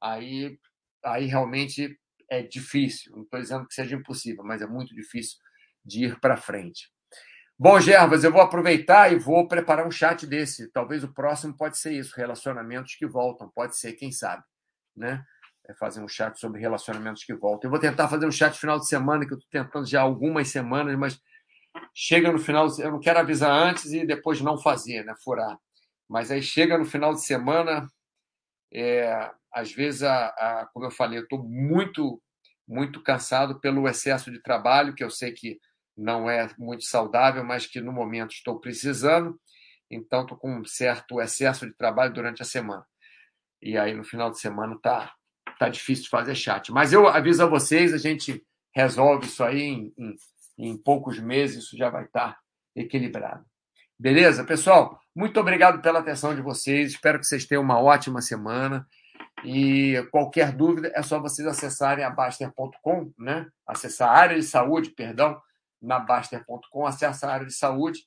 Aí 0.00 0.58
aí 1.06 1.26
realmente 1.26 1.98
é 2.28 2.42
difícil. 2.42 3.12
Não 3.14 3.22
estou 3.22 3.40
dizendo 3.40 3.66
que 3.66 3.74
seja 3.74 3.94
impossível, 3.94 4.44
mas 4.44 4.60
é 4.60 4.66
muito 4.66 4.94
difícil 4.94 5.38
de 5.84 6.06
ir 6.06 6.20
para 6.20 6.36
frente. 6.36 6.90
Bom, 7.58 7.80
Gervas, 7.80 8.22
eu 8.22 8.32
vou 8.32 8.42
aproveitar 8.42 9.10
e 9.10 9.18
vou 9.18 9.48
preparar 9.48 9.86
um 9.86 9.90
chat 9.90 10.26
desse. 10.26 10.70
Talvez 10.72 11.02
o 11.02 11.12
próximo 11.14 11.56
pode 11.56 11.78
ser 11.78 11.92
isso, 11.92 12.14
relacionamentos 12.14 12.94
que 12.96 13.06
voltam. 13.06 13.50
Pode 13.54 13.78
ser, 13.78 13.94
quem 13.94 14.12
sabe, 14.12 14.42
né? 14.94 15.24
É 15.68 15.74
fazer 15.74 16.02
um 16.02 16.08
chat 16.08 16.38
sobre 16.38 16.60
relacionamentos 16.60 17.24
que 17.24 17.34
voltam. 17.34 17.68
Eu 17.68 17.70
vou 17.70 17.80
tentar 17.80 18.08
fazer 18.08 18.26
um 18.26 18.32
chat 18.32 18.58
final 18.58 18.78
de 18.78 18.86
semana, 18.86 19.26
que 19.26 19.32
eu 19.32 19.38
estou 19.38 19.50
tentando 19.50 19.86
já 19.86 20.02
algumas 20.02 20.48
semanas, 20.48 20.96
mas 20.98 21.20
chega 21.94 22.30
no 22.30 22.38
final, 22.38 22.66
eu 22.78 22.92
não 22.92 23.00
quero 23.00 23.18
avisar 23.18 23.50
antes 23.50 23.92
e 23.92 24.06
depois 24.06 24.40
não 24.40 24.58
fazer, 24.58 25.04
né? 25.04 25.14
Furar. 25.22 25.58
Mas 26.08 26.30
aí 26.30 26.42
chega 26.42 26.78
no 26.78 26.84
final 26.84 27.12
de 27.14 27.24
semana, 27.24 27.86
é, 28.72 29.30
às 29.52 29.72
vezes, 29.72 30.02
a, 30.02 30.26
a, 30.28 30.68
como 30.72 30.86
eu 30.86 30.90
falei, 30.90 31.18
eu 31.18 31.22
estou 31.22 31.42
muito, 31.42 32.22
muito 32.68 33.02
cansado 33.02 33.58
pelo 33.60 33.88
excesso 33.88 34.30
de 34.30 34.40
trabalho, 34.40 34.94
que 34.94 35.02
eu 35.02 35.10
sei 35.10 35.32
que 35.32 35.58
não 35.96 36.28
é 36.28 36.48
muito 36.58 36.84
saudável, 36.84 37.42
mas 37.42 37.66
que 37.66 37.80
no 37.80 37.92
momento 37.92 38.32
estou 38.32 38.60
precisando. 38.60 39.40
Então, 39.90 40.22
estou 40.22 40.36
com 40.36 40.60
um 40.60 40.64
certo 40.64 41.20
excesso 41.20 41.66
de 41.66 41.74
trabalho 41.74 42.12
durante 42.12 42.42
a 42.42 42.44
semana. 42.44 42.84
E 43.62 43.78
aí, 43.78 43.94
no 43.94 44.04
final 44.04 44.30
de 44.30 44.38
semana, 44.38 44.78
tá, 44.82 45.14
tá 45.58 45.68
difícil 45.68 46.04
de 46.04 46.10
fazer 46.10 46.34
chat. 46.34 46.70
Mas 46.70 46.92
eu 46.92 47.08
aviso 47.08 47.42
a 47.42 47.46
vocês, 47.46 47.94
a 47.94 47.98
gente 47.98 48.44
resolve 48.74 49.26
isso 49.26 49.42
aí 49.42 49.62
em, 49.62 49.94
em, 49.96 50.14
em 50.58 50.76
poucos 50.76 51.18
meses, 51.18 51.64
isso 51.64 51.76
já 51.76 51.90
vai 51.90 52.04
estar 52.04 52.38
equilibrado. 52.74 53.44
Beleza, 53.98 54.44
pessoal? 54.44 55.00
Muito 55.14 55.40
obrigado 55.40 55.80
pela 55.80 56.00
atenção 56.00 56.34
de 56.34 56.42
vocês. 56.42 56.92
Espero 56.92 57.18
que 57.18 57.26
vocês 57.26 57.46
tenham 57.46 57.62
uma 57.62 57.80
ótima 57.80 58.20
semana. 58.20 58.86
E 59.44 60.06
qualquer 60.10 60.52
dúvida 60.52 60.92
é 60.94 61.02
só 61.02 61.20
vocês 61.20 61.46
acessarem 61.46 62.04
a 62.04 62.10
Baster.com, 62.10 63.12
né? 63.18 63.46
Acessar 63.66 64.10
a 64.10 64.18
área 64.18 64.36
de 64.36 64.42
saúde, 64.42 64.90
perdão, 64.90 65.40
na 65.80 65.98
Baster.com, 65.98 66.86
acessa 66.86 67.26
a 67.26 67.32
área 67.32 67.46
de 67.46 67.54
saúde 67.54 68.00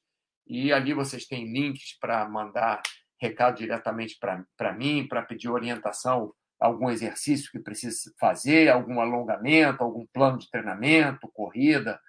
e 0.49 0.73
ali 0.73 0.93
vocês 0.93 1.25
têm 1.27 1.51
links 1.51 1.97
para 1.99 2.27
mandar 2.27 2.81
recado 3.21 3.57
diretamente 3.57 4.17
para 4.57 4.73
mim, 4.73 5.07
para 5.07 5.21
pedir 5.21 5.49
orientação, 5.49 6.33
algum 6.59 6.89
exercício 6.89 7.51
que 7.51 7.59
precisa 7.59 8.12
fazer, 8.19 8.69
algum 8.69 8.99
alongamento, 8.99 9.83
algum 9.83 10.05
plano 10.12 10.39
de 10.39 10.49
treinamento, 10.49 11.29
corrida, 11.33 11.99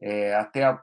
é, 0.00 0.34
até, 0.34 0.78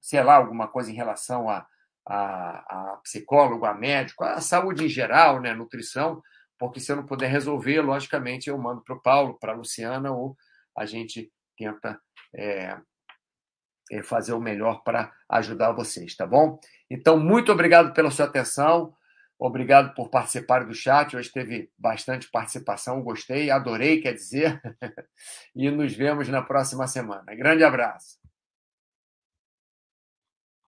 sei 0.00 0.22
lá, 0.22 0.36
alguma 0.36 0.68
coisa 0.68 0.90
em 0.90 0.94
relação 0.94 1.48
a, 1.48 1.66
a, 2.06 2.92
a 2.92 2.96
psicólogo, 2.98 3.66
a 3.66 3.74
médico, 3.74 4.24
a 4.24 4.40
saúde 4.40 4.84
em 4.84 4.88
geral, 4.88 5.40
né, 5.40 5.52
nutrição, 5.54 6.22
porque 6.58 6.80
se 6.80 6.90
eu 6.90 6.96
não 6.96 7.06
puder 7.06 7.30
resolver, 7.30 7.80
logicamente 7.80 8.48
eu 8.48 8.58
mando 8.58 8.82
para 8.82 8.94
o 8.94 9.02
Paulo, 9.02 9.38
para 9.38 9.52
a 9.52 9.56
Luciana, 9.56 10.12
ou 10.12 10.36
a 10.76 10.86
gente 10.86 11.30
tenta 11.56 12.00
é, 12.34 12.76
é, 13.90 14.02
fazer 14.02 14.32
o 14.32 14.40
melhor 14.40 14.82
para 14.82 15.12
ajudar 15.28 15.72
vocês, 15.72 16.14
tá 16.16 16.26
bom? 16.26 16.58
Então, 16.90 17.18
muito 17.18 17.52
obrigado 17.52 17.92
pela 17.92 18.10
sua 18.10 18.26
atenção, 18.26 18.94
obrigado 19.38 19.94
por 19.94 20.08
participar 20.08 20.64
do 20.64 20.74
chat. 20.74 21.16
Hoje 21.16 21.30
teve 21.30 21.70
bastante 21.78 22.30
participação, 22.30 23.02
gostei, 23.02 23.50
adorei, 23.50 24.00
quer 24.00 24.14
dizer, 24.14 24.60
e 25.54 25.70
nos 25.70 25.92
vemos 25.94 26.28
na 26.28 26.42
próxima 26.42 26.86
semana. 26.86 27.34
Grande 27.34 27.64
abraço. 27.64 28.25